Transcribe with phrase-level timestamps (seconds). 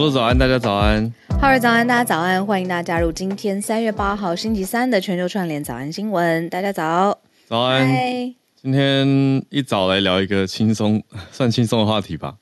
[0.00, 1.12] 说早安，大家早安。
[1.38, 6.48] 浩儿早安，大家早安，欢迎大家加入今天三月八号星期三的全球串联早安新闻。
[6.48, 7.86] 大家早，早安。
[7.86, 12.36] 嗨，今天一早来聊一个轻松，算轻松的话题吧。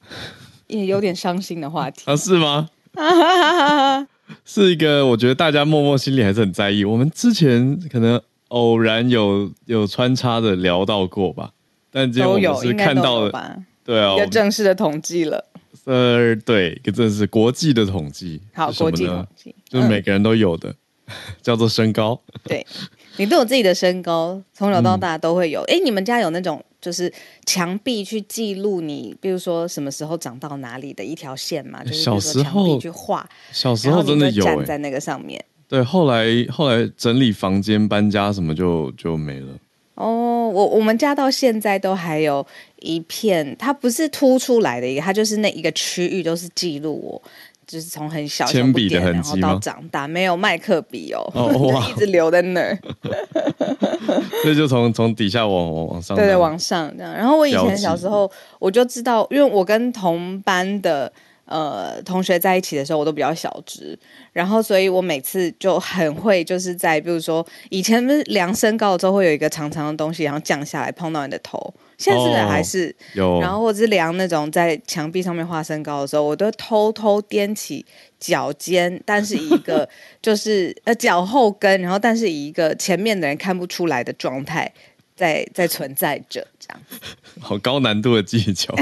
[0.69, 2.03] 也有点伤心的话题。
[2.09, 2.69] 啊，是吗？
[4.45, 6.85] 是一个，我觉得大家默默心里还是很在意。
[6.85, 11.51] 我们之前可能偶然有有穿插的聊到过吧，
[11.91, 13.57] 但今天我们是看到的，有吧？
[13.85, 15.45] 对啊，一个正式的统计了。
[15.89, 20.75] 呃，对，这是国际的统计，好，国际统计，就是每个人都有的，
[21.41, 22.21] 叫做身高。
[22.45, 22.67] 对
[23.17, 25.63] 你都有自己的身高，从小到嗯大都会有。
[25.63, 27.11] 哎、你们家有那种就是
[27.47, 31.83] 墙壁去记录你，比如说什么时候长到哪里的一条线吗？
[31.83, 35.43] 就是小时候壁去画，小时候真的有、欸，站在那个上面。
[35.67, 39.55] 对，后来后来整理房间、搬家什么就就没了。
[39.99, 42.47] 哦，我我们家到现在都还有
[42.79, 47.21] 一片，它不是凸出来的一个，它就是那一个区域都是记录我，
[47.67, 52.79] 就是从很小铅笔的痕迹到长大，没有麦克笔哦， 就一直留在那儿，
[54.43, 57.13] 所以就从从底下往往往上，对对，往上这样。
[57.13, 61.13] 然后我以前小时候我就知道，因为我跟同班的
[61.49, 63.99] 呃同学在一起的时候，我都比较小只，
[64.33, 72.95] 然后所以我每次就很会，就是在比如说以前不是量身高的时候会有一个长长的东西，然后降下来碰到你的头，现在是不是哦还是？
[73.15, 77.85] 有，然后或者是量那种在墙壁上面画身高的时候，我都偷偷踮起
[78.21, 79.89] 脚尖，但是以一个
[80.21, 84.71] 就是呃脚后跟，然后但是以一个前面的人看不出来的状态
[85.19, 86.81] 在在存在着，这样
[87.41, 88.73] 好高难度的技巧，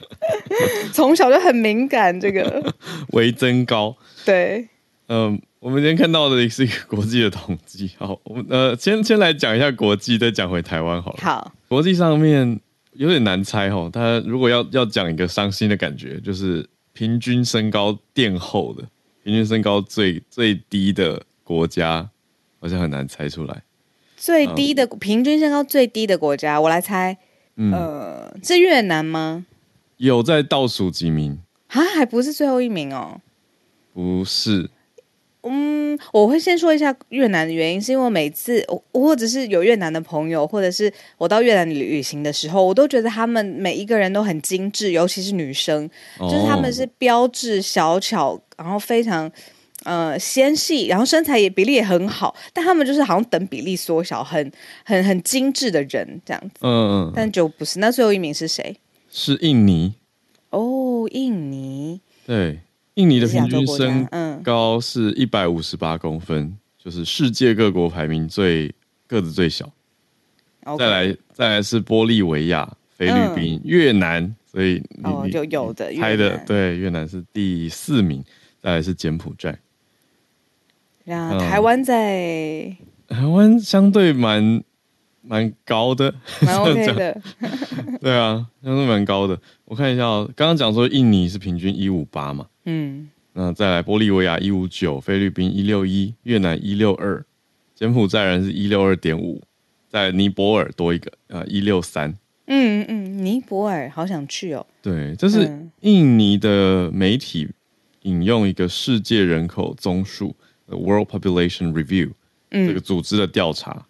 [0.92, 2.62] 从小就很敏感，这个
[3.12, 3.96] 微增高。
[4.26, 4.68] 对，
[5.08, 7.90] 嗯，我们今天看到的是一个国际的统计。
[7.98, 11.18] 好，我们呃先先来讲一下国际，再讲回台湾好了。
[11.22, 12.60] 好，国际上面
[12.92, 13.88] 有点难猜哦。
[13.90, 18.84] 他如果要要讲一个伤心的感觉，就是平均身高垫后的，
[19.22, 22.06] 平均身高最最低的国家，
[22.60, 23.62] 好像很难猜出来。
[24.24, 27.14] 最低的、平均身高最低的国家，我来猜，
[27.56, 29.44] 嗯，呃，是越南吗？
[29.98, 31.40] 有在倒数几名？
[31.66, 33.20] 啊，还不是最后一名哦。
[33.92, 34.70] 不是，
[35.42, 45.86] 嗯，我会先说一下越南的原因，是因为我每次我或者是有越南的朋友，或者是我到越南旅行的时候，我都觉得他们每一个人都很精致，尤其是女生，
[46.18, 49.30] 就是他们是哦标致小巧，然后非常
[49.84, 54.50] 呃纤细，然后身材也比例也很好，但他们就是好像等比例缩小，很
[54.84, 57.78] 很很精致的人这样子，嗯嗯，但就不是。
[57.78, 58.76] 那最后一名是谁？
[59.10, 59.94] 是印尼。
[60.50, 62.60] 哦，印尼，对，
[62.94, 68.72] 印尼的平均身嗯高是一百五十八公分，就是世界各国排名最
[69.08, 69.68] 个子最小。
[70.78, 78.24] 再来，再来是玻利维亚、菲律宾、越南，所以你哦，就有的你猜的对，越南是第四名，
[78.62, 79.58] 再来是柬埔寨。
[81.04, 82.76] 那嗯台湾在
[83.08, 84.62] 台湾相对蛮
[85.22, 87.20] 蛮高的，蛮 OK 的，
[88.00, 89.38] 对啊，相对蛮高的。
[89.64, 97.24] 我看一下、哦，刚刚讲说印尼是平均一五八嘛，嗯，那再来玻利维亚一五九，菲律宾一六一，越南一六二，
[97.74, 99.42] 柬埔寨人是一六二点五，
[99.88, 102.14] 在尼泊尔多一个啊一六三。
[102.46, 104.66] 嗯嗯，尼泊尔好想去哦。
[104.82, 107.48] 对，这是嗯印尼的媒体
[108.02, 110.34] 引用一个世界人口总数呃
[110.68, 112.12] （World Population Review）
[112.50, 113.86] 这个嗯，组织的调查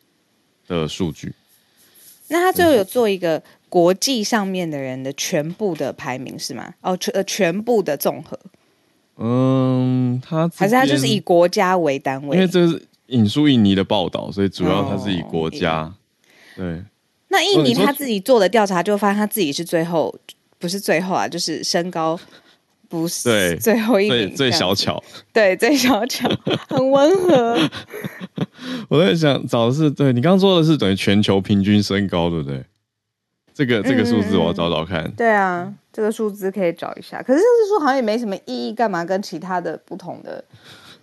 [0.66, 1.34] 的数据。
[2.28, 6.74] 那他最后有做一个国际上面的人的全部的排名是吗？
[6.80, 8.38] 哦，全呃全部的综合，
[9.16, 12.36] 嗯，他这还是他就是以边国家为单位？
[12.36, 15.94] 因为这是引述印尼的报道，所以主要他是以哦国家。
[16.56, 16.82] 对，
[17.28, 20.16] 那印尼他自己做的调查，就发现他自己是最后，
[20.58, 22.18] 不是最后啊，就是身高
[22.88, 25.02] 不是对最后一名，最最小巧。
[25.32, 26.28] 对，最小巧，
[26.68, 27.58] 很温和。
[28.88, 32.62] 我在想找的是，对你刚刚说的是等于全球平均身高，对不对？
[33.54, 35.08] 这个这个数字我要找找看。
[35.12, 37.22] 对啊，这个数字可以找一下。
[37.22, 40.42] 可是这个数好像也没什么意义，干嘛跟其他的不同的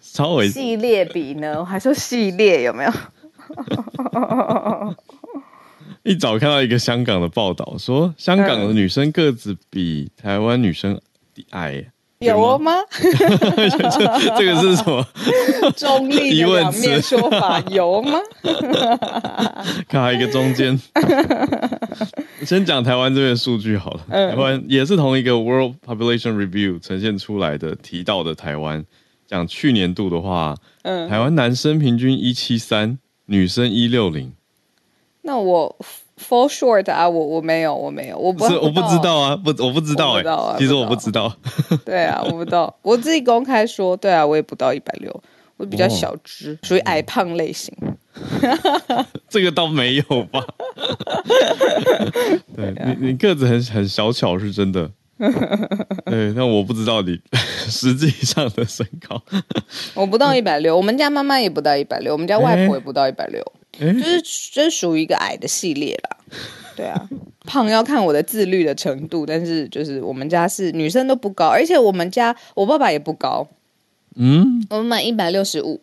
[0.01, 1.59] 稍微系列比呢？
[1.59, 2.91] 我还说系列有没有？
[6.03, 10.99] 一早看到一个香港的报道，说香港的女生个子比台湾女生
[11.51, 11.91] 矮。
[12.19, 12.71] 有哦吗？
[14.37, 15.03] 这个是什么？
[15.75, 18.19] 中立的疑问词两面说法有吗？
[19.89, 20.79] 卡一个中间。
[22.45, 24.01] 先讲台湾这边的数据好了。
[24.09, 28.85] 嗯台湾也是同一个 World Population Review 呈现出来的，提到的台湾。
[29.27, 34.31] 讲去年度的话，嗯，台湾男生平均一七三，女生一六零。
[35.23, 35.75] 那我
[36.21, 40.23] fall short 啊，我我没有，我没有，我不是我不知道啊， 不我不知道哎、
[40.57, 41.35] 其实我不知道。
[41.83, 45.23] 对啊，我不知道，我自己公开说，对啊，我也不到一百六，
[45.57, 47.75] 我比较哦小只，属于矮胖类型。
[49.29, 50.45] 这个倒没有吧？
[52.55, 54.89] 对你，你个子很很小巧是真的。
[56.05, 57.19] 对，但我不知道你
[57.69, 59.21] 实际上的身高。
[59.93, 64.21] 我不到一百六，我们家妈妈也不到一百六，我们家外婆也不到一百六，哎就是
[64.51, 66.17] 这是属于一个矮的系列啦。
[66.75, 67.09] 对啊，
[67.45, 73.47] 胖要看我的自律的程度，但是就是我们家是女生都不高，而且我们家我爸爸也不高，
[74.15, 75.81] 嗯，我们满一百六十五。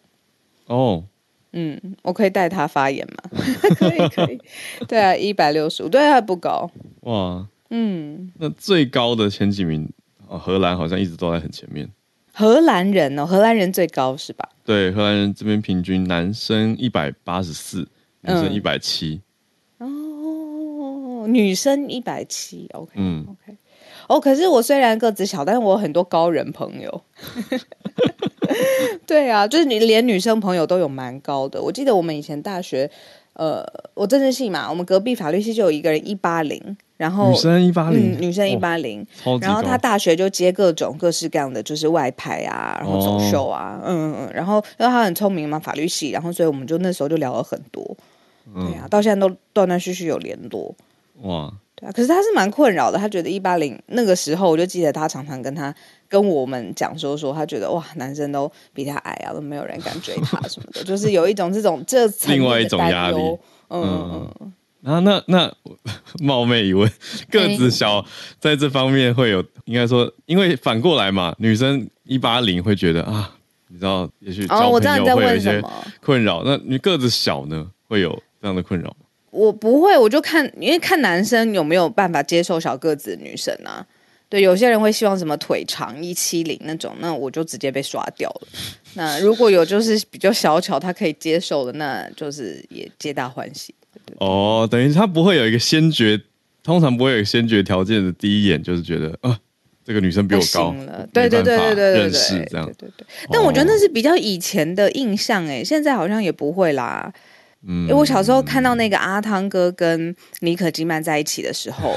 [0.67, 1.05] 哦，
[1.52, 3.31] 嗯，我可以带他发言吗？
[3.79, 4.40] 可以可以，
[4.88, 6.70] 对啊，一百六十五，对啊，不高。
[7.00, 9.88] 哇，嗯，那最高的前几名，
[10.26, 11.88] 哦，荷兰好像一直都在很前面。
[12.38, 14.49] 荷兰人哦，荷兰人最高是吧？
[14.64, 17.81] 对，荷兰人这边平均男生一百八十四，
[18.20, 19.20] 女生嗯一百七。
[19.79, 23.58] 哦，女生一百七，OK，嗯 OK。
[24.06, 27.02] 哦，可是我虽然个子小，但是我有很多高人朋友。
[29.05, 31.61] 对啊，就是你连女生朋友都有蛮高的。
[31.61, 32.88] 我记得我们以前大学，
[33.38, 33.64] 呃，
[33.94, 36.61] 我政治系嘛，我们隔壁法律系就有一个人一八零，
[36.96, 39.06] 然后女生一八零，嗯，女生一哦八零。
[39.40, 47.96] 然后他大学就接各种各式各样的，就是外派啊，然后走秀啊，嗯嗯嗯，然后因为他很聪明嘛，法律系，然后所以我们就那时候就聊了很多，
[48.52, 50.75] 对呀，啊，到现在都断断续续有联络，
[51.23, 55.75] 哇，对啊，可是他是蛮困扰的，他觉得一八零那个时候，我就记得他常常跟他
[56.09, 63.39] 跟我们讲说说，他觉得哇，男生都比他矮啊，都没有人敢追他什么的，就是有一种这种这另外一种压力忧
[63.71, 65.53] 嗯嗯嗯，啊，那那
[66.25, 66.91] 冒昧一问，
[67.31, 68.05] 个子小
[68.41, 73.31] 在这方面会有，应该说，因为反过来嘛，女生一八零会觉得啊，
[73.69, 75.73] 你知道，也许哦，交我知道你在朋友会有一些问什么。
[76.01, 76.43] 困扰。
[76.45, 78.11] 那你个子小呢，会有
[78.41, 79.07] 这样的困扰吗？
[79.38, 83.87] 我不会，我就看，因为看男生有没有办法接受小个子的女生啊。
[84.31, 88.49] 对，有些人会希望什么腿长一七零那种，那我就直接被刷掉了。
[88.94, 93.75] 那如果有就是比较小巧，他可以接受的，那就是也皆大欢喜。
[94.19, 96.20] 哦，等于他不会有一个先决，
[96.62, 99.38] 通常不会有一个先决条件的第一眼就是觉得啊，
[99.82, 102.11] 这个女生比我高了，对对对对对对
[102.50, 102.75] 这样对。
[102.75, 103.06] 对对。
[103.31, 107.11] 但我觉得那是比较以前的印象哎，现在好像也不会啦。
[107.67, 111.97] 嗯因为我小时候看到那个阿汤哥跟妮可基曼在一起的时候，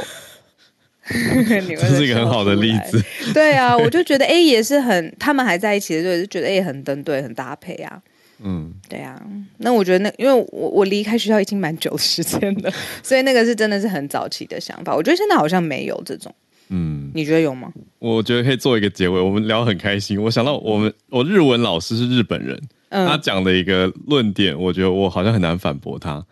[1.07, 3.33] 这这是一个很好的例子。。
[3.33, 8.01] 对啊，我就觉得哎、也是很，他们还在一起的时候，就觉得哎、很登对，很搭配啊。
[8.43, 9.21] 嗯，对啊，
[9.57, 12.71] 那我觉得那因为我我离开学校已经蛮久的时间了，
[13.03, 14.95] 所以那个是真的是很早期的想法。
[14.95, 16.33] 我觉得现在好像没有这种，
[16.69, 17.71] 嗯，你觉得有吗？
[17.99, 19.21] 我觉得可以做一个结尾。
[19.21, 22.59] 我们聊得很开心，我想到我们我日文老师是日本人，
[22.91, 26.23] 他讲的一个论点，我觉得我好像很难反驳他。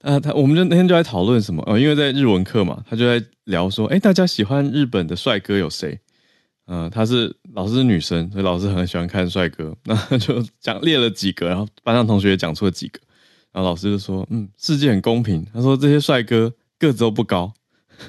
[0.00, 5.98] 呃，他我们就那天就在讨论什么，呃，因为在日文课嘛，他就在聊说，哎，大家喜欢日本的帅哥有谁？
[6.70, 13.00] 嗯、他是老师是女生，所以老师很喜欢看帅哥， 那就讲列了几个，然后班上同学也讲出了几个，
[13.52, 17.52] 然后老师就说，嗯，世界很公平，他说这些帅哥个子都不高，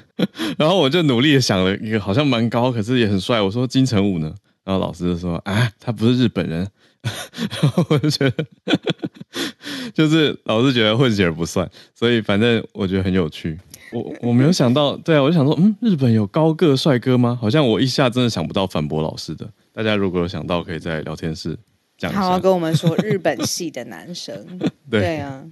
[0.58, 4.32] 然后我就努力的想了一个好像蛮高，可是也很帅，我说金城武呢？
[4.62, 6.68] 然后老师就说，啊，他不是日本人，
[7.62, 8.44] 然后我就觉得，
[9.94, 13.58] 就是老是觉得混血儿不算，所以反正我觉得很有趣。
[13.92, 17.36] 我我没有想到，对啊，我就想说，嗯，日本有高个帅哥吗？
[17.40, 19.48] 好像我一下真的想不到反驳老师的。
[19.72, 21.58] 大家如果有想到，可以在聊天室
[21.96, 22.38] 讲一好好下。
[22.38, 24.34] 跟我们说日本系的男生，
[24.90, 25.42] 对 对啊，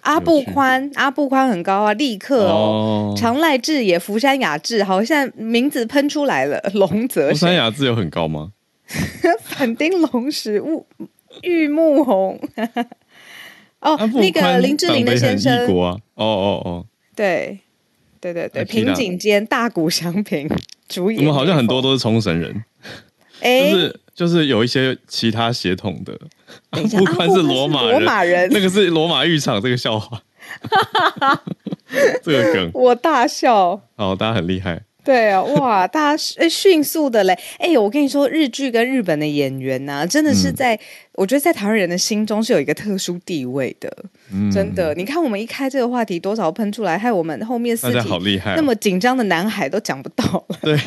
[0.00, 3.12] 阿布宽，阿布宽很高啊，立刻哦。
[3.12, 6.60] 哦，长濑智也、福山雅治，好像名字喷出来了。
[6.74, 8.52] 龙泽福山雅治有很高吗？
[9.42, 10.86] 反町隆史、雾
[11.42, 12.40] 玉木宏。
[13.80, 15.66] 哦那个林志玲的先生。
[15.66, 16.24] 哦哦
[16.64, 17.58] 哦，对，
[18.20, 20.48] 对对对，平井坚、大谷翔平
[20.88, 21.20] 主演。
[21.20, 22.64] 我们好像很多都是冲绳人，
[23.40, 26.18] 哎，就是就是有一些其他血统的。
[26.70, 30.22] 不宽是罗马人，罗马人那个是罗马浴场这个笑话，
[32.22, 33.80] 这个梗我大笑。
[33.96, 34.82] 哦，大家很厉害。
[35.04, 37.38] 对啊，哇， 大家迅迅速的嘞！
[37.58, 40.80] 哎、我跟你说，日剧跟日本的演员呐、真的是嗯在，
[41.12, 43.94] 我觉得在台湾人的心中是有一个特殊地位的，
[44.32, 44.94] 嗯真的。
[44.94, 50.58] 你看我们一开这个话题，多少喷出来，害我们后面四大家题好厉害哦、那么紧张的南海都讲不到了。
[50.62, 50.78] 对，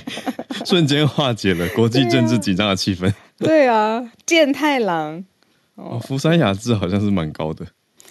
[0.65, 3.13] 瞬间化解了国际政治紧张的气氛。
[3.38, 5.24] 对啊，健太郎。
[5.75, 7.63] 哦，福山雅治好像是蛮高的，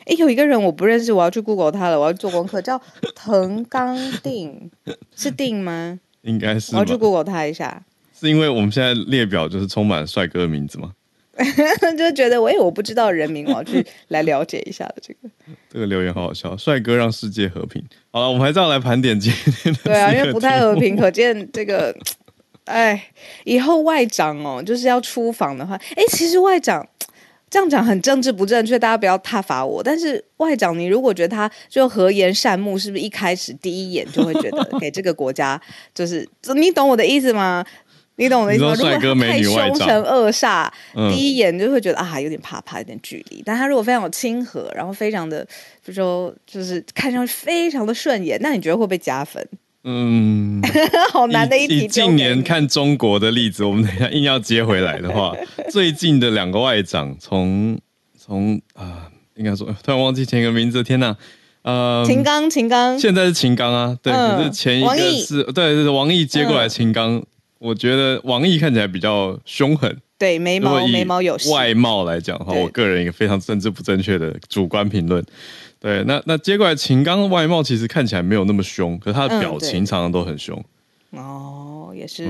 [0.07, 2.81] 哎，有一个人我不认识，我要去 Google 他了，我要做功课，叫
[3.15, 4.71] 藤冈定，
[5.15, 6.01] 是定吗？
[6.23, 7.85] 应该是我要去 Google 他一下，
[8.19, 10.93] 是因为我们现在列表就是充满帅哥的名字吗？
[11.99, 15.29] 就觉得喂，我不知道人名，我要去来了解一下的这个。
[15.69, 17.85] 这个留言好好笑，帅哥让世界和平。
[18.11, 19.81] 好了，我们还是要来盘点今天的。
[19.85, 21.95] 对啊，因为不太和平，可见这个，
[22.65, 23.11] 哎，
[23.45, 26.89] 以后外长哦，就是要出访的话，哎，其实外长
[27.57, 29.83] 这样讲很政治不正确，大家不要挞伐我。
[29.83, 35.59] 但是外长，你如果觉得他就和颜善目，是不是一开始第一眼就会觉得给这个国家
[35.95, 37.65] 就是你懂我的意思吗？
[38.17, 38.75] 你懂我的意思吗？
[38.75, 40.69] 如果太凶神恶煞，
[41.11, 43.43] 第一眼就会觉得啊，有点怕怕，有点距离。
[43.43, 45.47] 但他如果非常有亲和，然后非常的，
[45.83, 49.43] 就说就是看上去非常的顺眼，那你觉得会不会加分？
[49.89, 50.61] 嗯，
[51.13, 51.87] 好难的一题。
[51.87, 55.33] 近年看中国的例子，我们等下硬要接回来的话，
[55.71, 57.79] 最近的两个外长，从
[58.19, 61.17] 从啊，应该说突然忘记前一个名字，天哪，
[61.63, 67.23] 呃，秦刚，秦刚，现在是秦刚啊，对，可是前一个是对，是王毅接过来秦刚。
[67.59, 75.23] 我觉得王毅看起来比较凶狠，对眉毛眉毛有外貌来讲的话，我个人一个非常政治不正确的主观评论。
[75.79, 80.65] 对，那那接过来秦刚的外貌其实看起来没有那么凶，可是他的表情常常都很凶。
[81.11, 82.27] 哦，也是，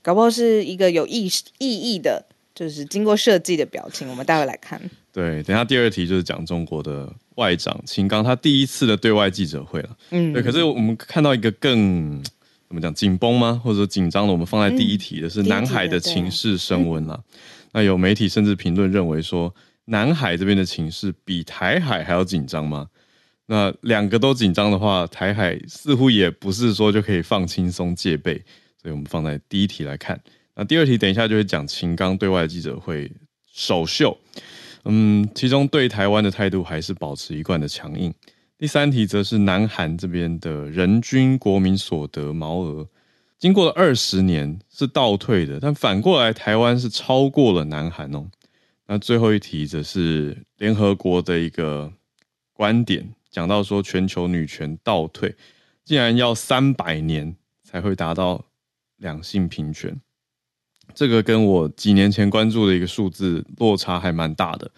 [0.00, 4.08] 搞不好是一个有意意义的，就是经过设计的表情。
[4.08, 4.80] 我们待会来看。
[5.12, 9.90] 对，等下第二题就是讲中国的外长秦刚他第一次的对外记者会了。
[10.10, 12.22] 嗯，对，可是我们看到一个更。
[12.68, 13.60] 怎么讲紧绷吗？
[13.64, 14.32] 或者说紧张的？
[14.32, 17.18] 我们放在第一题的是南海的情势升温了。
[17.72, 19.54] 那有媒体甚至评论认为说，
[19.86, 22.88] 南海这边的情势比台海还要紧张吗？
[23.46, 28.34] 那两个都紧张的话，台海似乎也不是说就可以放轻松戒备。
[28.80, 30.20] 所以我们放在第一题来看。
[30.54, 33.10] 那第二题等一下就会讲秦刚对外记者会
[33.50, 34.16] 首秀。
[34.84, 38.12] 嗯，其中对台湾的态度还是保持一贯的强硬。
[38.58, 42.88] 第三题则是南韩这边的人均国民所得毛额，
[43.38, 48.28] 经过了二十年是倒退的，但反过来台湾是超过了南韩哦。
[48.88, 51.92] 那最后一题则是联合国的一个
[52.52, 55.36] 观点，讲到说全球女权倒退，
[55.84, 58.44] 竟然要三百年才会达到
[58.96, 60.00] 两性平权，
[60.92, 64.68] 这个跟我几年前关注的一个数字落差还蛮大的。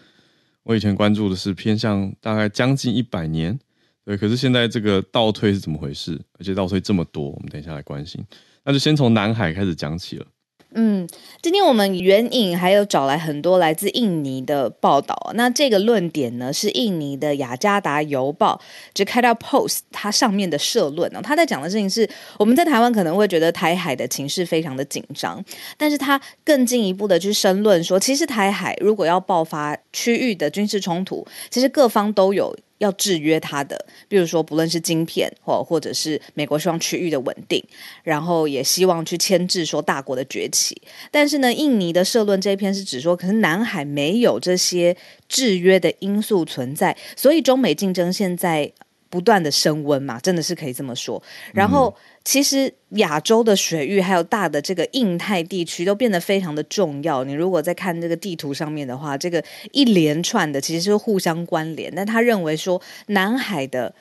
[0.61, 3.59] 我以前关注的是偏向大概将近一百年。
[4.03, 6.19] 对，可是现在这个倒退是怎么回事？
[6.39, 8.19] 而且倒退这么多，我们等一下来关心。
[8.63, 10.25] 那就先从南海开始讲起了。
[10.73, 11.05] 嗯，
[11.41, 15.31] 今天我们援引还有找来很多来自印尼的报道。
[15.35, 18.59] 那这个论点呢，是印尼的雅加达邮报
[18.93, 21.19] 就开到 Post 它上面的社论呢。
[21.21, 25.43] 他在讲的事情是，我们在台湾可能会觉得台海的情势非常的紧张，
[25.77, 32.57] 但是他更进一步的去申论说，其实台海如果要爆发区域的军事冲突，其实各方都有。
[32.81, 37.63] 要制约它的，比如说不论是晶片或或者是美国希望区域的稳定，
[38.03, 40.81] 然后也希望去牵制说大国的崛起。
[41.11, 44.97] 但是呢，印尼的社论这一篇是指说，可是南海没有这些
[45.29, 48.71] 制约的因素存在，所以中美竞争现在
[49.09, 51.21] 不断的升温嘛，真的是可以这么说。
[51.53, 51.95] 然后。
[52.23, 57.23] 其实亚洲的水域还有大的这个印太地区都变得非常的重要。
[57.23, 61.91] 你如果在看这个地图上面的话，这个一连串的其实是互相关联。
[61.95, 63.93] 但他认为说南海的。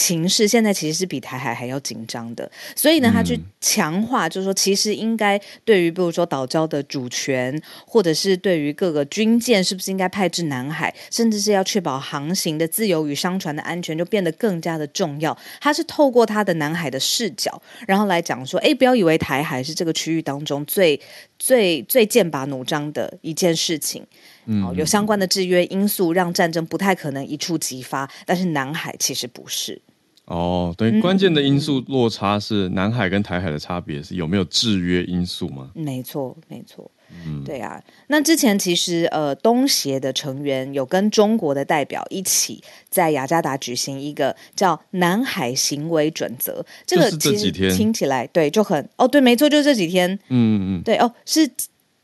[0.00, 15.36] 情势现在其实是比台海还要紧张的，所以呢，他去强化，就是说，其实应该对于比如说岛礁的主权，或者是对于各个军舰是不是应该派至南海，甚至是要确保航行的自由与商船的安全，就变得更加的重要。
[15.60, 21.00] 他是透过他的南海的视角，然后来讲说，哎，不要以为台海是这个区域当中最
[21.40, 24.06] 最最剑拔弩张的一件事情。
[24.46, 28.08] 哦，有相关的制约因素，让战争不太可能一触即发。
[28.24, 29.82] 但是南海其实不是。
[30.28, 35.70] 哦，对，关键的因素落差是南海跟台海的差别是有没有制约因素吗？
[35.74, 36.90] 没错，没错。
[37.24, 37.82] 嗯，对啊。
[38.08, 46.62] 那之前其实呃，东协的成员有跟中国的代表一起在雅加达举行一个叫南海行为准则。
[46.86, 50.12] 这个其实听起来对就很哦，对，没错，就这几天。
[50.28, 51.50] 嗯嗯嗯，对哦，是。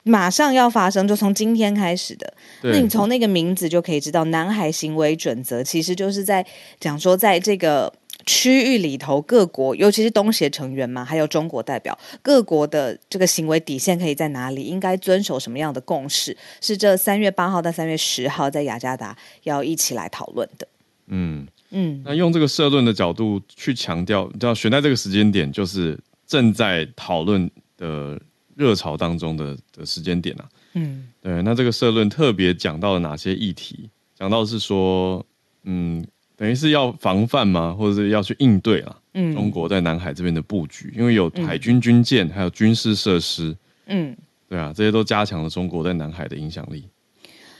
[0.06, 2.34] 马上要发生，就从今天开始的。
[2.62, 6.44] 那你从那个名字就可以知道，南海行为准则其实就是在
[6.78, 7.90] 讲说，在这个
[8.26, 20.68] 区域里头，各国，尤其是东协成员嘛，还有中国代表，各国的这个行为底线可以在哪里，应该遵守什么样的共识，是这三月八号到三月十号在雅加达要一起来讨论的。
[21.06, 28.20] 嗯嗯，那用这个社论的角度去强调，要选在这个时间点，就是正在讨论的。
[28.56, 33.90] 热潮当中的的时间点啊，嗯，对，那这个社论特别讲到了哪些议题？
[34.16, 35.26] 讲到是说，
[35.64, 37.74] 嗯，等于是要防范吗？
[37.78, 38.96] 或者是要去应对啊？
[39.14, 44.16] 嗯，中国在南海这边的布局，因为有海军军舰，还有军事设施，嗯，
[44.48, 46.88] 对啊，这些都加强了中国在南海的影响力。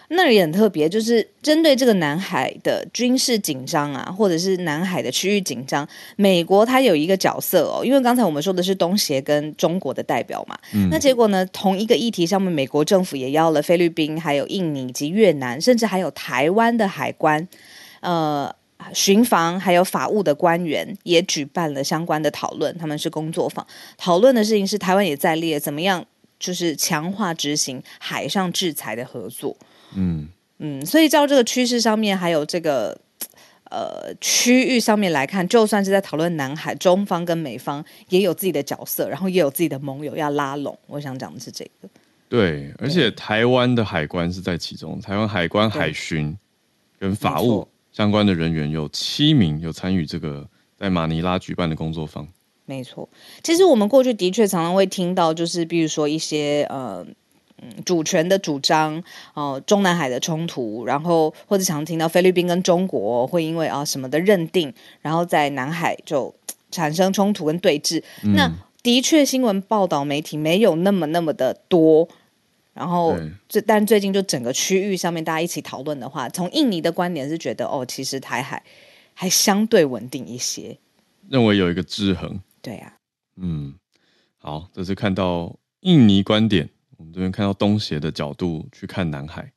[0.09, 7.83] 那也很特别，就是针对这个南海的军事紧张啊，或者是南海的区域紧张，美国它有一个角色哦。
[7.83, 10.57] 因为刚才我们说的是东协跟中国的代表嘛，
[10.91, 17.49] 那结果呢，同一个议题上面，美国政府也邀了菲律宾、还有印尼以及越南，甚至还有台湾的海关、
[18.01, 18.55] 呃
[18.93, 23.67] 巡防还有法务的官员也举办了相关的讨论，他们是工作坊，
[23.97, 26.05] 讨论的事情是台湾也在列怎么样，
[26.39, 29.57] 就是强化执行海上制裁的合作。
[29.95, 30.29] 嗯
[30.59, 32.97] 嗯，所以照这个趋势上面，还有这个
[33.71, 40.79] 呃区域上面来看，就算是在讨论南海，中方跟美方也有自己的角色，然后也有自己的盟友要拉拢。
[40.87, 41.89] 我想讲的是这个。
[42.29, 46.37] 对，而且台湾的海关是在其中，台湾海关海巡
[46.99, 50.47] 跟法务相关的人员有七名有参与这个
[50.77, 52.29] 在马尼拉举办的工作坊。
[52.67, 53.09] 没错，
[53.43, 57.07] 其实我们过去的确常常会听到，就是比如说一些呃。
[57.63, 59.01] 嗯，主权的主张，
[59.33, 68.03] 哦、中南海的冲突，然后或者常听到菲律宾跟中国会因为啊什么的认定，然后在南海就嘖产生冲突跟对峙。
[68.35, 68.51] 那
[68.83, 72.09] 的确，新闻报道媒体没有那么那么的多。
[72.75, 78.63] 然后对，最但最近就整个区域上面大家一起讨论的话，从印尼的观点是觉得哦，其实台海
[79.15, 80.77] 还相对稳定一些。
[81.31, 82.41] 认为有一个制衡。
[82.61, 82.97] 对啊，
[83.37, 83.75] 嗯，
[84.39, 89.53] 好，这是看到印尼观点，我们这边看到东协的角度去看南海，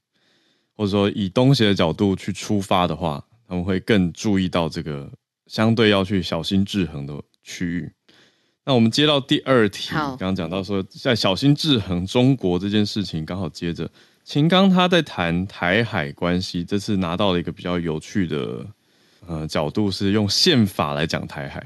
[0.76, 5.12] 或者说以东协的角度去出发的话，他们会更注意到这个
[5.48, 7.92] 相对要去小心制衡的区域。
[8.68, 10.10] 那我们接到第二题，好。
[10.18, 13.90] 刚刚讲到说在小心制衡中国这件事情，刚好接着。
[14.26, 18.66] 秦刚他在谈台海关系，这次拿到了一个比较有趣的
[19.26, 21.66] 呃角度，是用宪法来讲台海。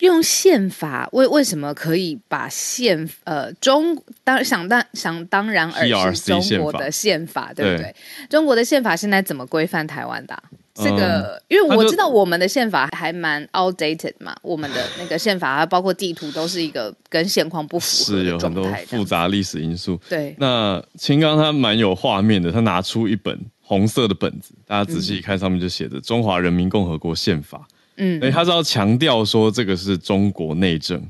[0.00, 1.08] 用宪法？
[1.12, 7.92] 为为什么可以把宪呃中当想当想当然而是中国的宪法，对不对？
[7.92, 7.94] 对？
[8.28, 10.42] 中国的宪法现在怎么规范台湾的啊、
[10.82, 20.00] 这个，嗯因为我知道我们的宪法还蛮 outdated 嘛，我们的那个宪法还包括地图都是一个跟现况不符合的是有很多复杂历史因素。
[20.08, 27.58] 对，那秦刚他蛮有画面的，他拿出一本红色的本子，大家仔细一看，上面就写着《中华人民共和国宪法》。
[27.96, 31.04] 嗯所以他是要强调说这个是中国内政。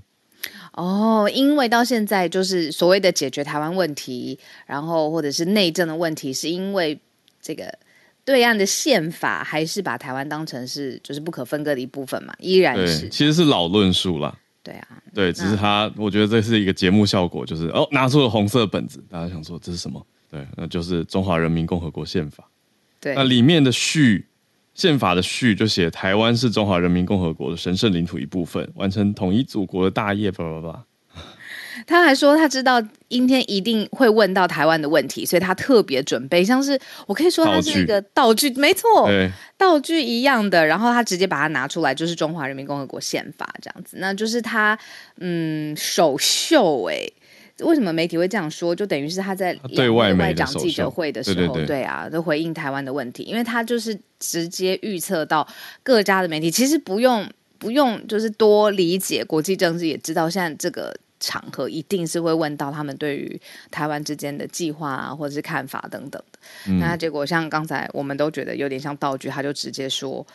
[0.73, 6.99] 哦，因为到现在就是所谓的解决台湾问题，然后或者是内政的问题，是因为
[7.43, 7.73] 这个
[8.31, 14.33] 对岸的宪法还是把台湾当成是就是不可分割的一部分嘛，依然，是其实是老论述啦。
[14.63, 20.07] 对啊，对，只是他，我觉得这是一个节目效果，就是哦，拿出了红色本子，大家想说这是什么？
[20.31, 22.45] 对，那就是《中华人民共和国宪法》。
[23.01, 24.27] 对那里面的序，
[24.75, 30.85] 宪法的序就写台湾是中华人民共和国的神圣领土一部分，完成统一祖国的大业，叭叭叭。
[31.87, 44.79] 他还说他知道阴天一定会问到台湾的问题，所以他特别准备，像是我可以说他是一个道具，没错，对，道具一样的，然后他直接把它拿出来，就是中华人民共和国宪法这样子，那就是他
[45.19, 46.97] 嗯首秀哎、
[47.61, 48.75] 为什么媒体会这样说？
[48.75, 51.67] 就等于是他在对外长记者会的时候，对对。
[51.67, 55.47] 对啊，都回应台湾的问题，因为他就是直接预测到
[55.83, 57.29] 各家的媒体，其实不用
[57.59, 66.39] 不用就是多理解国际政治，也知道现在这个场合一定是会问到他们对于台湾之间的计划啊，或者是看法等等的。
[66.81, 70.27] 那结果像刚才我们都觉得有点像道具，他就直接说。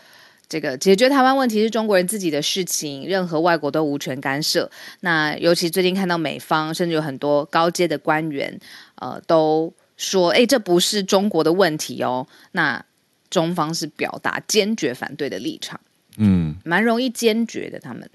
[0.48, 4.70] 这个解决台湾问题是中国人自己的事情，任何外国都无权干涉。
[5.00, 8.60] 那尤其最近看到美方，甚至有很多高阶的官员，
[8.98, 12.28] 呃，都说，哎，这不是中国的问题哦。
[12.52, 12.86] 那
[13.32, 15.82] 中方是表达坚决反对的立场，
[16.18, 17.80] 嗯，蛮容易坚决的。
[17.80, 18.08] 他们，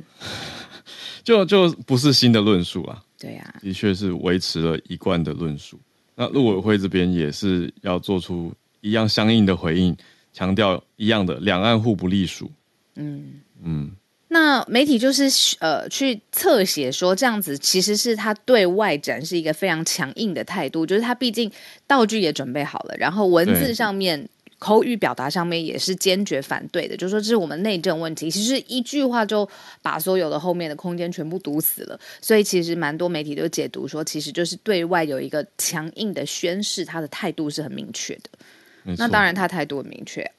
[1.25, 5.79] 就就不是新的论述啊，对呀、的确是维持了一贯的论述。
[6.15, 9.97] 那陆委会这边也是要做出一样相应的回应，
[10.33, 12.51] 强调一样的两岸互不隶属。
[12.97, 13.91] 嗯嗯
[14.29, 15.25] 那媒体就是
[15.59, 21.51] 呃去侧写说这样子，其实是他对外展示一个非常强硬的态度，就是他毕竟
[21.87, 24.29] 道具也准备好了，然后文字上面。
[24.61, 28.31] 口语表达上面也是坚决反对的，就是说这是我们内政问题。
[28.31, 29.49] 其实一句话就
[29.83, 38.95] 把所有的后面的空间全部堵死了，所以其实蛮多媒体都解读说，其实就是对外有一个强硬的宣誓，他的态度是很明确的。
[38.99, 40.31] 那当然，他态度很明确。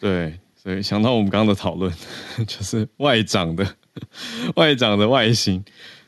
[0.00, 1.92] 对，所以想到我们刚刚的讨论，
[2.48, 3.66] 就是外长的
[4.56, 5.62] 外长的外形。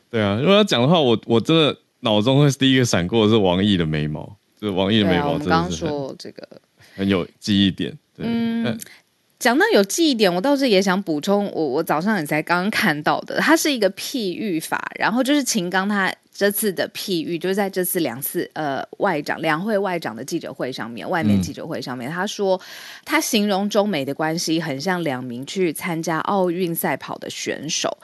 [0.09, 4.25] 对啊，如果要讲的话，我我真的脑中会第一个闪过的是王毅的眉毛，
[4.59, 6.47] 就是王毅的对啊，我眉毛们刚刚说这个
[6.95, 7.91] 很有记忆点。
[8.15, 8.79] 对，嗯，
[9.37, 22.59] 讲到有记忆点，我倒是也想补充，我我早上也才刚刚看到的，它是一个譬喻法，然后就是秦刚他这次的譬喻，就是在这次两次呃外长两会外长的记者会上面，外面记者会上面，他说
[23.03, 27.97] 他形容中美的关系很像两名去参加奥运赛跑的选手，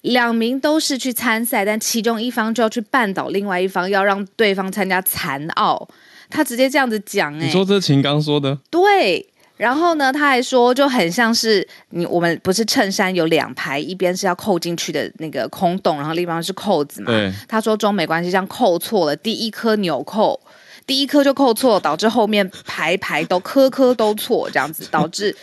[0.00, 5.88] 两名都是去参赛，但其中一方就要去绊倒另外一方，要让对方参加残奥。
[6.32, 8.58] 他直接这样子讲，哎，你说这是秦刚说的？
[8.70, 9.28] 对。
[9.58, 17.12] 然后呢，他还说，就很像是你我们不是衬衫有两排，一边是要扣进去的那个空洞，然后另一方是扣子嘛。
[17.46, 20.40] 他说中美关系这样扣错了，第一颗纽扣，
[20.84, 25.36] 第一颗就扣错，导致后面排排都颗颗都错，这样子 导致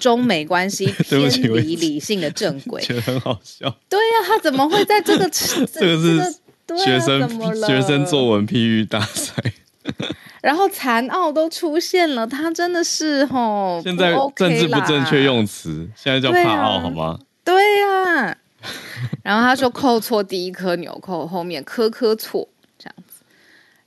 [0.00, 1.20] 中美关系偏
[1.54, 2.82] 离理性的正轨。
[2.82, 3.72] 觉得很好笑。
[3.88, 5.30] 对呀，他怎么会在这个
[5.72, 6.34] 这个是
[6.82, 9.34] 学生学生作文批喻大赛？
[10.42, 17.18] 然后残奥都出现了，他真的是吼，现在政治不正确用词，现在叫怕奥好吗？
[17.44, 18.36] 对呀。
[19.24, 23.24] 然后他说扣错第一颗纽扣，后面颗颗错这样子。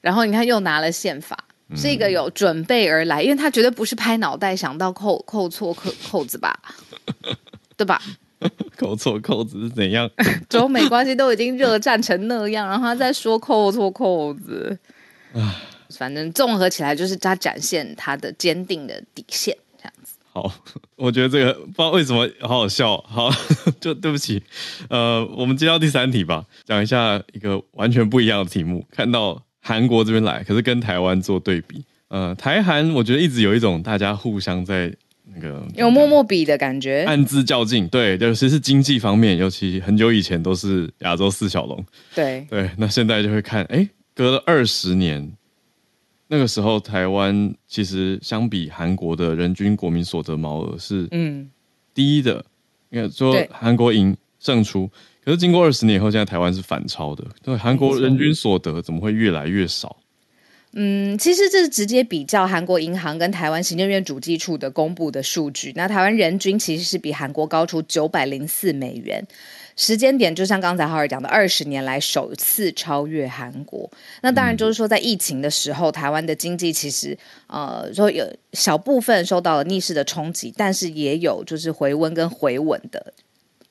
[0.02, 6.60] 然后你看又拿了宪法，是一个有准备而来，因为他绝对不是拍脑袋想到扣扣错扣扣子吧？
[7.78, 8.02] 对吧？
[8.78, 10.10] 扣错扣子是怎样？
[10.50, 14.78] 中美关系都已经热战成那样，然后他在说扣错扣子，
[15.34, 15.42] 唉。
[15.98, 20.16] 反正综合起来，就是他展现他的坚定的底线，这样子。
[20.32, 20.52] 好，
[20.98, 22.98] 我觉得这个不知道为什么好好笑。
[23.08, 23.30] 好，
[23.80, 24.44] 就对不起。
[24.90, 28.86] 呃，我们接到第三题吧，讲一下一个完全不一样的题目。
[28.92, 31.86] 看到韩国这边来，可是跟台湾做对比。
[32.10, 34.94] 呃，台韩我觉得一直有一种大家互相在
[35.34, 37.88] 那个有默默比的感觉，暗自较劲。
[37.88, 41.86] 对，尤其是经济方面，尤其很久以前都是亚洲四小龙。
[42.14, 45.32] 对对，那现在就会看，哎，隔了二十年。
[46.36, 51.50] 那个时候，台湾其实相比韩国的人均国民所得毛额是嗯
[51.94, 52.44] 低的，
[52.90, 54.92] 因为说韩国赢胜出。
[55.24, 57.24] 可是经过二十年以后，现在台湾是反超的。
[57.42, 59.96] 对，韩国人均所得怎么会越来越少？
[60.74, 65.72] 嗯，其实这是直接比较韩国银行跟台湾行政院主计处的公布的数据。
[65.74, 69.26] 那台湾人均其实是比韩国高出九百零四美元。
[69.76, 73.90] 时间点就像刚才浩儿讲的，二十年来首次超越韩国。
[74.22, 83.14] 那当然就是说，在疫情的时候，台湾的经济其实呃说有小部分受到了逆势的冲击，但是也有就是回温跟回稳的